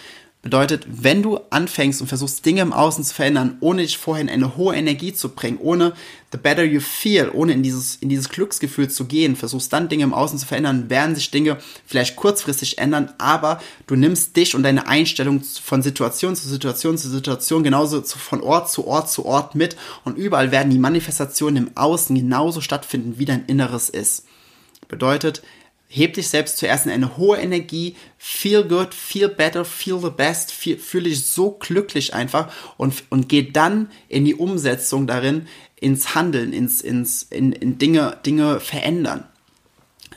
Bedeutet, 0.42 0.84
wenn 0.88 1.22
du 1.22 1.38
anfängst 1.50 2.00
und 2.00 2.08
versuchst, 2.08 2.44
Dinge 2.44 2.62
im 2.62 2.72
Außen 2.72 3.04
zu 3.04 3.14
verändern, 3.14 3.58
ohne 3.60 3.82
dich 3.82 3.96
vorhin 3.96 4.28
eine 4.28 4.56
hohe 4.56 4.74
Energie 4.74 5.12
zu 5.12 5.28
bringen, 5.28 5.58
ohne 5.60 5.92
the 6.32 6.36
better 6.36 6.64
you 6.64 6.80
feel, 6.80 7.30
ohne 7.32 7.52
in 7.52 7.62
dieses, 7.62 7.94
in 7.94 8.08
dieses 8.08 8.28
Glücksgefühl 8.28 8.90
zu 8.90 9.04
gehen, 9.04 9.36
versuchst 9.36 9.72
dann 9.72 9.88
Dinge 9.88 10.02
im 10.02 10.12
Außen 10.12 10.40
zu 10.40 10.46
verändern, 10.46 10.90
werden 10.90 11.14
sich 11.14 11.30
Dinge 11.30 11.58
vielleicht 11.86 12.16
kurzfristig 12.16 12.78
ändern, 12.78 13.12
aber 13.18 13.62
du 13.86 13.94
nimmst 13.94 14.36
dich 14.36 14.56
und 14.56 14.64
deine 14.64 14.88
Einstellung 14.88 15.44
von 15.44 15.80
Situation 15.80 16.34
zu 16.34 16.48
Situation 16.48 16.98
zu 16.98 17.08
Situation 17.08 17.62
genauso 17.62 18.00
zu, 18.00 18.18
von 18.18 18.40
Ort 18.40 18.68
zu 18.68 18.84
Ort 18.84 19.12
zu 19.12 19.24
Ort 19.24 19.54
mit 19.54 19.76
und 20.04 20.18
überall 20.18 20.50
werden 20.50 20.70
die 20.70 20.78
Manifestationen 20.78 21.68
im 21.68 21.76
Außen 21.76 22.16
genauso 22.16 22.60
stattfinden, 22.60 23.14
wie 23.16 23.26
dein 23.26 23.46
Inneres 23.46 23.88
ist. 23.90 24.24
Bedeutet, 24.88 25.42
heb 25.96 26.14
dich 26.14 26.28
selbst 26.28 26.58
zuerst 26.58 26.86
in 26.86 26.92
eine 26.92 27.16
hohe 27.16 27.36
Energie, 27.38 27.96
feel 28.18 28.64
good, 28.64 28.94
feel 28.94 29.28
better, 29.28 29.64
feel 29.64 29.98
the 30.00 30.10
best, 30.10 30.52
fühle 30.52 31.08
dich 31.08 31.26
so 31.26 31.50
glücklich 31.52 32.14
einfach 32.14 32.52
und, 32.76 33.04
und 33.10 33.28
geh 33.28 33.50
dann 33.50 33.90
in 34.08 34.24
die 34.24 34.34
Umsetzung 34.34 35.06
darin, 35.06 35.46
ins 35.76 36.14
Handeln, 36.14 36.52
ins, 36.52 36.80
ins, 36.80 37.24
in, 37.24 37.52
in 37.52 37.78
Dinge, 37.78 38.16
Dinge 38.24 38.60
verändern. 38.60 39.24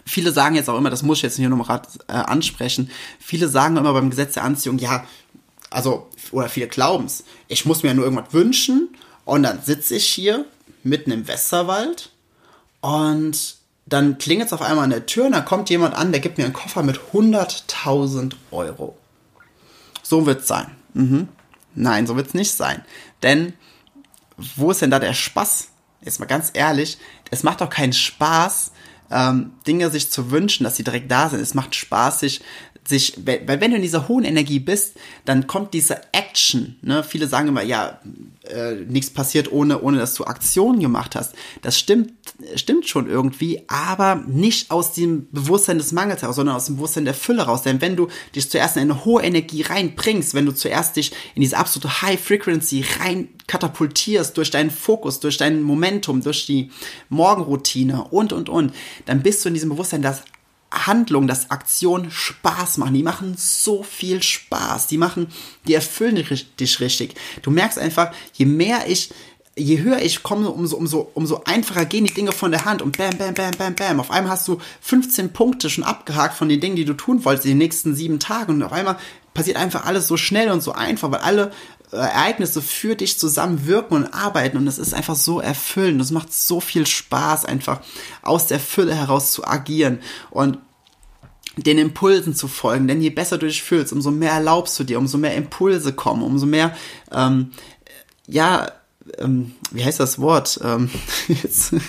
Viele 0.05 0.31
sagen 0.31 0.55
jetzt 0.55 0.69
auch 0.69 0.77
immer, 0.77 0.91
das 0.91 1.03
muss 1.03 1.17
ich 1.17 1.23
jetzt 1.23 1.37
hier 1.37 1.49
nochmal 1.49 1.81
äh, 2.07 2.13
ansprechen, 2.13 2.91
viele 3.19 3.49
sagen 3.49 3.75
immer 3.75 3.93
beim 3.93 4.09
Gesetz 4.09 4.35
der 4.35 4.43
Anziehung, 4.43 4.77
ja, 4.77 5.05
also, 5.71 6.09
oder 6.31 6.47
viele 6.47 6.67
glauben 6.67 7.05
es, 7.05 7.23
ich 7.47 7.65
muss 7.65 7.83
mir 7.83 7.93
nur 7.93 8.05
irgendwas 8.05 8.31
wünschen 8.31 8.95
und 9.25 9.43
dann 9.43 9.61
sitze 9.63 9.95
ich 9.95 10.05
hier 10.05 10.45
mitten 10.83 11.11
im 11.11 11.27
Westerwald 11.27 12.11
Und 12.81 13.55
dann 13.85 14.17
klingelt 14.17 14.47
es 14.47 14.53
auf 14.53 14.61
einmal 14.61 14.85
an 14.85 14.89
der 14.89 15.05
Tür 15.05 15.25
und 15.25 15.33
dann 15.33 15.45
kommt 15.45 15.69
jemand 15.69 15.93
an, 15.93 16.11
der 16.11 16.21
gibt 16.21 16.37
mir 16.37 16.45
einen 16.45 16.53
Koffer 16.53 16.81
mit 16.81 16.99
100.000 17.13 18.33
Euro. 18.51 18.97
So 20.01 20.25
wird's 20.25 20.47
sein. 20.47 20.71
Mhm. 20.93 21.27
Nein, 21.75 22.07
so 22.07 22.15
wird's 22.15 22.33
nicht 22.33 22.53
sein. 22.53 22.83
Denn 23.21 23.53
wo 24.37 24.71
ist 24.71 24.81
denn 24.81 24.91
da 24.91 24.99
der 24.99 25.13
Spaß? 25.13 25.69
Jetzt 26.01 26.19
mal 26.19 26.25
ganz 26.25 26.51
ehrlich, 26.53 26.97
es 27.31 27.43
macht 27.43 27.61
doch 27.61 27.69
keinen 27.69 27.93
Spaß, 27.93 28.71
ähm, 29.11 29.53
Dinge 29.67 29.89
sich 29.89 30.11
zu 30.11 30.31
wünschen, 30.31 30.63
dass 30.63 30.75
sie 30.75 30.83
direkt 30.83 31.11
da 31.11 31.29
sind. 31.29 31.39
Es 31.39 31.53
macht 31.53 31.75
Spaß, 31.75 32.19
sich 32.21 32.41
sich, 32.87 33.13
weil 33.25 33.61
wenn 33.61 33.71
du 33.71 33.77
in 33.77 33.81
dieser 33.81 34.07
hohen 34.07 34.23
Energie 34.23 34.59
bist, 34.59 34.93
dann 35.25 35.47
kommt 35.47 35.73
diese 35.73 36.01
Action. 36.11 36.75
Ne? 36.81 37.03
Viele 37.03 37.27
sagen 37.27 37.47
immer, 37.47 37.63
ja, 37.63 37.99
äh, 38.43 38.75
nichts 38.75 39.09
passiert 39.09 39.51
ohne, 39.51 39.81
ohne 39.81 39.97
dass 39.97 40.13
du 40.13 40.25
Aktionen 40.25 40.79
gemacht 40.79 41.15
hast. 41.15 41.33
Das 41.61 41.79
stimmt, 41.79 42.13
stimmt 42.55 42.87
schon 42.87 43.09
irgendwie, 43.09 43.63
aber 43.67 44.23
nicht 44.27 44.69
aus 44.69 44.93
dem 44.93 45.27
Bewusstsein 45.31 45.79
des 45.79 45.93
Mangels 45.93 46.21
heraus, 46.21 46.35
sondern 46.35 46.55
aus 46.55 46.65
dem 46.65 46.75
Bewusstsein 46.75 47.05
der 47.05 47.13
Fülle 47.13 47.43
raus. 47.43 47.63
Denn 47.63 47.81
wenn 47.81 47.95
du 47.95 48.07
dich 48.35 48.49
zuerst 48.49 48.77
in 48.77 48.83
eine 48.83 49.03
hohe 49.05 49.23
Energie 49.23 49.63
reinbringst, 49.63 50.35
wenn 50.35 50.45
du 50.45 50.53
zuerst 50.53 50.95
dich 50.95 51.11
in 51.33 51.41
diese 51.41 51.57
absolute 51.57 52.01
High 52.03 52.21
Frequency 52.21 52.85
rein 52.99 53.29
katapultierst 53.47 54.37
durch 54.37 54.51
deinen 54.51 54.71
Fokus, 54.71 55.19
durch 55.19 55.37
dein 55.37 55.61
Momentum, 55.61 56.21
durch 56.21 56.45
die 56.45 56.71
Morgenroutine 57.09 58.05
und, 58.05 58.33
und, 58.33 58.49
und, 58.49 58.73
dann 59.05 59.21
bist 59.21 59.43
du 59.43 59.49
in 59.49 59.53
diesem 59.53 59.69
Bewusstsein, 59.69 60.01
dass 60.01 60.23
Handlung, 60.71 61.27
dass 61.27 61.51
Aktionen 61.51 62.11
Spaß 62.11 62.77
machen. 62.77 62.93
Die 62.93 63.03
machen 63.03 63.35
so 63.37 63.83
viel 63.83 64.21
Spaß. 64.21 64.87
Die 64.87 64.97
machen, 64.97 65.27
die 65.67 65.73
erfüllen 65.73 66.15
dich 66.15 66.79
richtig. 66.79 67.15
Du 67.41 67.51
merkst 67.51 67.79
einfach, 67.79 68.11
je 68.33 68.45
mehr 68.45 68.87
ich, 68.87 69.11
je 69.55 69.81
höher 69.81 70.01
ich 70.01 70.23
komme, 70.23 70.49
umso, 70.49 70.75
umso, 70.75 71.09
umso 71.13 71.43
einfacher 71.45 71.85
gehen 71.85 72.05
die 72.05 72.13
Dinge 72.13 72.31
von 72.31 72.51
der 72.51 72.65
Hand 72.65 72.81
und 72.81 72.97
bam, 72.97 73.17
bam, 73.17 73.33
bam, 73.33 73.51
bam, 73.57 73.75
bam. 73.75 73.99
Auf 73.99 74.11
einmal 74.11 74.33
hast 74.33 74.47
du 74.47 74.59
15 74.81 75.31
Punkte 75.33 75.69
schon 75.69 75.83
abgehakt 75.83 76.35
von 76.35 76.49
den 76.49 76.59
Dingen, 76.59 76.75
die 76.75 76.85
du 76.85 76.93
tun 76.93 77.23
wolltest 77.23 77.45
in 77.45 77.51
den 77.51 77.59
nächsten 77.59 77.95
sieben 77.95 78.19
Tagen 78.19 78.53
und 78.53 78.63
auf 78.63 78.73
einmal 78.73 78.97
passiert 79.33 79.57
einfach 79.57 79.85
alles 79.85 80.07
so 80.07 80.17
schnell 80.17 80.49
und 80.49 80.61
so 80.61 80.71
einfach, 80.71 81.11
weil 81.11 81.19
alle 81.19 81.51
Ereignisse 81.95 82.61
für 82.61 82.95
dich 82.95 83.17
zusammenwirken 83.17 83.97
und 83.97 84.13
arbeiten 84.13 84.57
und 84.57 84.67
es 84.67 84.77
ist 84.77 84.93
einfach 84.93 85.15
so 85.15 85.39
erfüllend. 85.39 86.01
Es 86.01 86.11
macht 86.11 86.33
so 86.33 86.59
viel 86.59 86.85
Spaß, 86.85 87.45
einfach 87.45 87.81
aus 88.21 88.47
der 88.47 88.59
Fülle 88.59 88.95
heraus 88.95 89.31
zu 89.31 89.45
agieren 89.45 89.99
und 90.31 90.57
den 91.57 91.77
Impulsen 91.77 92.35
zu 92.35 92.47
folgen. 92.47 92.87
Denn 92.87 93.01
je 93.01 93.09
besser 93.09 93.37
du 93.37 93.47
dich 93.47 93.63
fühlst, 93.63 93.93
umso 93.93 94.11
mehr 94.11 94.31
erlaubst 94.31 94.77
du 94.79 94.83
dir, 94.83 94.99
umso 94.99 95.17
mehr 95.17 95.35
Impulse 95.35 95.93
kommen, 95.93 96.23
umso 96.23 96.45
mehr, 96.45 96.75
ähm, 97.11 97.51
ja, 98.27 98.71
ähm, 99.19 99.53
wie 99.71 99.83
heißt 99.83 99.99
das 99.99 100.19
Wort? 100.19 100.59
Ähm, 100.63 100.89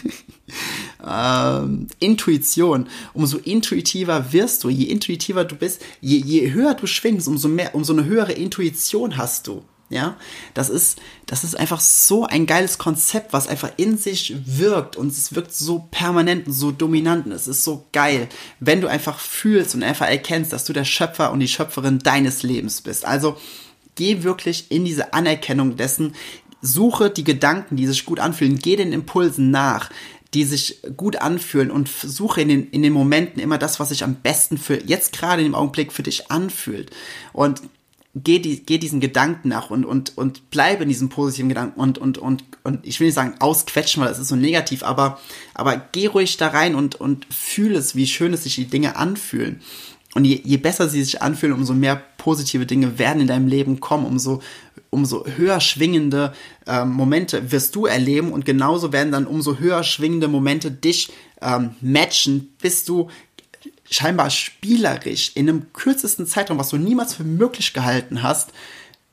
ähm, 1.06 1.86
Intuition. 1.98 2.88
Umso 3.14 3.38
intuitiver 3.38 4.32
wirst 4.32 4.64
du. 4.64 4.68
Je 4.68 4.86
intuitiver 4.86 5.44
du 5.44 5.56
bist, 5.56 5.82
je, 6.00 6.18
je 6.18 6.52
höher 6.52 6.74
du 6.74 6.86
schwingst, 6.86 7.26
umso 7.26 7.48
mehr, 7.48 7.74
umso 7.74 7.92
eine 7.92 8.04
höhere 8.04 8.32
Intuition 8.32 9.16
hast 9.16 9.46
du. 9.46 9.64
Ja, 9.88 10.16
das 10.52 10.68
ist, 10.68 10.98
das 11.26 11.44
ist 11.44 11.56
einfach 11.56 11.78
so 11.78 12.26
ein 12.26 12.46
geiles 12.46 12.76
Konzept, 12.76 13.32
was 13.32 13.46
einfach 13.46 13.70
in 13.76 13.96
sich 13.96 14.34
wirkt 14.44 14.96
und 14.96 15.12
es 15.12 15.32
wirkt 15.32 15.54
so 15.54 15.86
permanent 15.92 16.48
und 16.48 16.52
so 16.52 16.72
dominant 16.72 17.26
und 17.26 17.32
es 17.32 17.46
ist 17.46 17.62
so 17.62 17.86
geil, 17.92 18.28
wenn 18.58 18.80
du 18.80 18.88
einfach 18.88 19.20
fühlst 19.20 19.76
und 19.76 19.84
einfach 19.84 20.08
erkennst, 20.08 20.52
dass 20.52 20.64
du 20.64 20.72
der 20.72 20.84
Schöpfer 20.84 21.30
und 21.30 21.38
die 21.38 21.46
Schöpferin 21.46 22.00
deines 22.00 22.42
Lebens 22.42 22.80
bist. 22.80 23.04
Also 23.04 23.36
geh 23.94 24.24
wirklich 24.24 24.72
in 24.72 24.84
diese 24.84 25.12
Anerkennung 25.12 25.76
dessen, 25.76 26.16
suche 26.60 27.08
die 27.08 27.24
Gedanken, 27.24 27.76
die 27.76 27.86
sich 27.86 28.04
gut 28.04 28.18
anfühlen, 28.18 28.58
geh 28.58 28.74
den 28.74 28.92
Impulsen 28.92 29.52
nach, 29.52 29.90
die 30.34 30.42
sich 30.42 30.82
gut 30.96 31.16
anfühlen 31.16 31.70
und 31.70 31.88
suche 31.88 32.40
in 32.40 32.48
den, 32.48 32.70
in 32.70 32.82
den 32.82 32.92
Momenten 32.92 33.40
immer 33.40 33.58
das, 33.58 33.78
was 33.78 33.90
sich 33.90 34.02
am 34.02 34.16
besten 34.16 34.58
für 34.58 34.82
jetzt 34.84 35.12
gerade 35.12 35.44
im 35.44 35.54
Augenblick 35.54 35.92
für 35.92 36.02
dich 36.02 36.30
anfühlt. 36.30 36.90
Und 37.32 37.62
geh, 38.24 38.38
die, 38.38 38.64
geh 38.64 38.78
diesen 38.78 39.00
Gedanken 39.00 39.48
nach 39.48 39.70
und, 39.70 39.84
und, 39.84 40.16
und 40.16 40.50
bleibe 40.50 40.84
in 40.84 40.88
diesem 40.88 41.08
positiven 41.08 41.48
Gedanken 41.48 41.78
und, 41.78 41.98
und, 41.98 42.18
und, 42.18 42.44
und 42.64 42.86
ich 42.86 42.98
will 42.98 43.06
nicht 43.06 43.14
sagen 43.14 43.34
ausquetschen, 43.40 44.02
weil 44.02 44.08
das 44.08 44.18
ist 44.18 44.28
so 44.28 44.36
negativ, 44.36 44.82
aber, 44.82 45.20
aber 45.54 45.76
geh 45.92 46.06
ruhig 46.06 46.36
da 46.36 46.48
rein 46.48 46.74
und, 46.74 46.94
und 46.94 47.26
fühle 47.32 47.78
es, 47.78 47.94
wie 47.94 48.06
schön 48.06 48.32
es 48.32 48.44
sich 48.44 48.54
die 48.54 48.66
Dinge 48.66 48.96
anfühlen. 48.96 49.60
Und 50.14 50.24
je, 50.24 50.40
je 50.42 50.56
besser 50.56 50.88
sie 50.88 51.04
sich 51.04 51.20
anfühlen, 51.20 51.54
umso 51.54 51.74
mehr 51.74 52.02
positive 52.16 52.64
Dinge 52.64 52.98
werden 52.98 53.20
in 53.20 53.26
deinem 53.26 53.48
Leben 53.48 53.80
kommen, 53.80 54.06
umso, 54.06 54.40
umso 54.88 55.26
höher 55.26 55.60
schwingende 55.60 56.32
ähm, 56.66 56.92
Momente 56.92 57.52
wirst 57.52 57.76
du 57.76 57.84
erleben 57.84 58.32
und 58.32 58.46
genauso 58.46 58.94
werden 58.94 59.12
dann 59.12 59.26
umso 59.26 59.58
höher 59.58 59.82
schwingende 59.82 60.28
Momente 60.28 60.70
dich 60.70 61.12
ähm, 61.42 61.72
matchen, 61.82 62.54
bis 62.62 62.84
du 62.86 63.10
scheinbar 63.90 64.30
spielerisch 64.30 65.32
in 65.34 65.48
einem 65.48 65.72
kürzesten 65.72 66.26
Zeitraum, 66.26 66.58
was 66.58 66.70
du 66.70 66.76
niemals 66.76 67.14
für 67.14 67.24
möglich 67.24 67.72
gehalten 67.72 68.22
hast, 68.22 68.50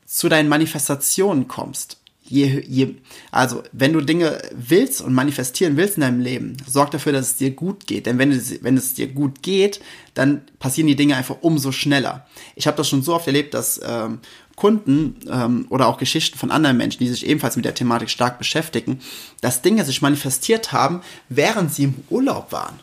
zu 0.06 0.30
deinen 0.30 0.50
Manifestationen 0.50 1.48
kommst. 1.48 1.98
Je, 2.26 2.64
je, 2.68 2.96
also, 3.32 3.64
wenn 3.74 3.92
du 3.92 4.00
Dinge 4.00 4.42
willst 4.54 5.02
und 5.02 5.14
manifestieren 5.14 5.76
willst 5.76 5.98
in 5.98 6.02
deinem 6.02 6.22
Leben, 6.22 6.56
sorg 6.66 6.92
dafür, 6.92 7.12
dass 7.12 7.32
es 7.32 7.36
dir 7.36 7.52
gut 7.52 7.86
geht. 7.86 8.06
Denn 8.06 8.18
wenn 8.18 8.32
es, 8.32 8.64
wenn 8.64 8.78
es 8.78 8.94
dir 8.94 9.08
gut 9.08 9.44
geht, 9.44 9.82
dann 10.14 10.42
passieren 10.58 10.88
die 10.88 10.96
Dinge 10.96 11.18
einfach 11.18 11.38
umso 11.42 11.74
schneller. 11.74 12.26
Ich 12.56 12.66
habe 12.66 12.78
das 12.78 12.88
schon 12.88 13.04
so 13.04 13.14
oft 13.14 13.28
erlebt, 13.28 13.54
dass 13.54 13.82
ähm, 13.84 14.20
Kunden 14.56 15.18
ähm, 15.30 15.66
oder 15.70 15.88
auch 15.88 15.98
Geschichten 15.98 16.38
von 16.38 16.50
anderen 16.50 16.78
Menschen, 16.78 17.00
die 17.00 17.10
sich 17.10 17.26
ebenfalls 17.26 17.56
mit 17.56 17.66
der 17.66 17.76
Thematik 17.76 18.10
stark 18.10 18.38
beschäftigen, 18.38 19.00
dass 19.42 19.62
Dinge 19.62 19.84
sich 19.84 20.02
manifestiert 20.02 20.72
haben, 20.72 21.02
während 21.28 21.74
sie 21.74 21.84
im 21.84 21.96
Urlaub 22.10 22.52
waren. 22.52 22.80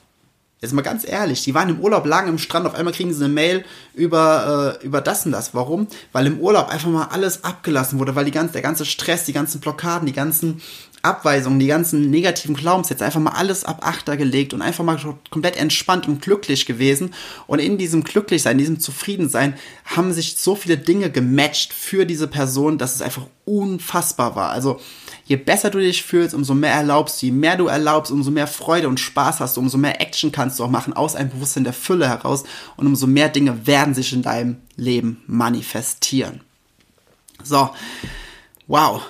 Jetzt 0.62 0.74
mal 0.74 0.82
ganz 0.82 1.08
ehrlich, 1.08 1.42
die 1.42 1.54
waren 1.54 1.70
im 1.70 1.80
Urlaub, 1.80 2.04
lagen 2.04 2.28
im 2.28 2.36
Strand, 2.36 2.66
auf 2.66 2.74
einmal 2.74 2.92
kriegen 2.92 3.14
sie 3.14 3.24
eine 3.24 3.32
Mail 3.32 3.64
über, 3.94 4.78
äh, 4.78 4.84
über 4.84 5.00
das 5.00 5.24
und 5.24 5.32
das. 5.32 5.54
Warum? 5.54 5.86
Weil 6.12 6.26
im 6.26 6.38
Urlaub 6.38 6.68
einfach 6.68 6.90
mal 6.90 7.08
alles 7.10 7.44
abgelassen 7.44 7.98
wurde, 7.98 8.14
weil 8.14 8.26
die 8.26 8.30
ganze, 8.30 8.52
der 8.52 8.62
ganze 8.62 8.84
Stress, 8.84 9.24
die 9.24 9.32
ganzen 9.32 9.62
Blockaden, 9.62 10.04
die 10.04 10.12
ganzen 10.12 10.60
Abweisungen, 11.02 11.58
die 11.58 11.66
ganzen 11.66 12.10
negativen 12.10 12.54
Glaubenssätze, 12.54 13.04
einfach 13.04 13.20
mal 13.20 13.32
alles 13.32 13.64
ab 13.64 13.80
Achter 13.82 14.18
gelegt 14.18 14.52
und 14.52 14.60
einfach 14.60 14.84
mal 14.84 14.98
komplett 15.30 15.56
entspannt 15.56 16.06
und 16.06 16.20
glücklich 16.20 16.66
gewesen. 16.66 17.14
Und 17.46 17.58
in 17.58 17.78
diesem 17.78 18.04
Glücklichsein, 18.04 18.52
in 18.52 18.58
diesem 18.58 18.80
Zufriedensein 18.80 19.54
haben 19.86 20.12
sich 20.12 20.36
so 20.36 20.54
viele 20.54 20.76
Dinge 20.76 21.10
gematcht 21.10 21.72
für 21.72 22.04
diese 22.04 22.28
Person, 22.28 22.76
dass 22.76 22.94
es 22.94 23.02
einfach 23.02 23.26
unfassbar 23.46 24.36
war. 24.36 24.50
Also 24.50 24.78
je 25.24 25.36
besser 25.36 25.70
du 25.70 25.78
dich 25.78 26.02
fühlst, 26.02 26.34
umso 26.34 26.54
mehr 26.54 26.72
erlaubst 26.72 27.22
du, 27.22 27.26
je 27.26 27.32
mehr 27.32 27.56
du 27.56 27.68
erlaubst, 27.68 28.12
umso 28.12 28.30
mehr 28.30 28.46
Freude 28.46 28.88
und 28.88 29.00
Spaß 29.00 29.40
hast 29.40 29.56
du, 29.56 29.60
umso 29.60 29.78
mehr 29.78 30.00
Action 30.02 30.32
kannst 30.32 30.58
du 30.58 30.64
auch 30.64 30.70
machen 30.70 30.92
aus 30.92 31.16
einem 31.16 31.30
Bewusstsein 31.30 31.64
der 31.64 31.72
Fülle 31.72 32.08
heraus 32.08 32.44
und 32.76 32.86
umso 32.86 33.06
mehr 33.06 33.30
Dinge 33.30 33.66
werden 33.66 33.94
sich 33.94 34.12
in 34.12 34.22
deinem 34.22 34.58
Leben 34.76 35.22
manifestieren. 35.26 36.42
So, 37.42 37.70
wow. 38.66 39.02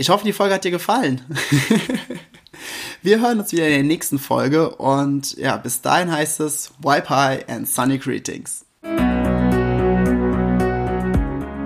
Ich 0.00 0.10
hoffe, 0.10 0.24
die 0.24 0.32
Folge 0.32 0.54
hat 0.54 0.62
dir 0.62 0.70
gefallen. 0.70 1.22
Wir 3.02 3.20
hören 3.20 3.40
uns 3.40 3.50
wieder 3.50 3.66
in 3.66 3.72
der 3.72 3.82
nächsten 3.82 4.20
Folge 4.20 4.70
und 4.76 5.36
ja, 5.36 5.56
bis 5.56 5.82
dahin 5.82 6.12
heißt 6.12 6.38
es 6.38 6.70
Wipe 6.78 7.10
High 7.10 7.48
and 7.48 7.68
Sunny 7.68 7.98
Greetings. 7.98 8.64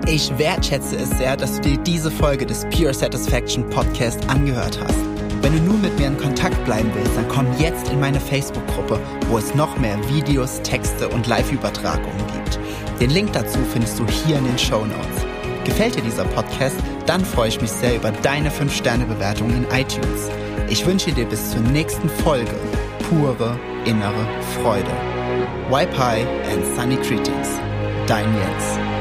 Ich 0.07 0.35
wertschätze 0.39 0.95
es 0.95 1.11
sehr, 1.11 1.37
dass 1.37 1.61
du 1.61 1.61
dir 1.61 1.77
diese 1.77 2.09
Folge 2.09 2.47
des 2.47 2.65
Pure 2.71 2.95
Satisfaction 2.95 3.69
Podcast 3.69 4.27
angehört 4.27 4.79
hast. 4.83 4.97
Wenn 5.43 5.53
du 5.53 5.61
nun 5.61 5.81
mit 5.81 5.95
mir 5.99 6.07
in 6.07 6.17
Kontakt 6.17 6.65
bleiben 6.65 6.91
willst, 6.95 7.15
dann 7.15 7.27
komm 7.27 7.45
jetzt 7.59 7.89
in 7.89 7.99
meine 7.99 8.19
Facebook-Gruppe, 8.19 8.99
wo 9.29 9.37
es 9.37 9.53
noch 9.53 9.77
mehr 9.77 9.97
Videos, 10.09 10.59
Texte 10.63 11.07
und 11.07 11.27
Live-Übertragungen 11.27 12.25
gibt. 12.33 12.59
Den 12.99 13.11
Link 13.11 13.31
dazu 13.33 13.59
findest 13.71 13.99
du 13.99 14.07
hier 14.07 14.39
in 14.39 14.45
den 14.45 14.57
Show 14.57 14.83
Notes. 14.85 15.25
Gefällt 15.65 15.95
dir 15.95 16.01
dieser 16.01 16.25
Podcast? 16.25 16.75
Dann 17.05 17.25
freue 17.25 17.49
ich 17.49 17.61
mich 17.61 17.71
sehr 17.71 17.95
über 17.95 18.11
deine 18.11 18.49
5-Sterne-Bewertung 18.49 19.49
in 19.49 19.65
iTunes. 19.71 20.29
Ich 20.69 20.85
wünsche 20.85 21.11
dir 21.11 21.25
bis 21.25 21.51
zur 21.51 21.61
nächsten 21.61 22.09
Folge 22.09 22.55
pure 23.09 23.59
innere 23.85 24.25
Freude. 24.61 24.91
Wipe 25.69 25.97
High 25.97 26.25
and 26.51 26.65
Sunny 26.75 26.95
Greetings. 26.95 27.59
Dein 28.07 28.33
Jens. 28.35 28.92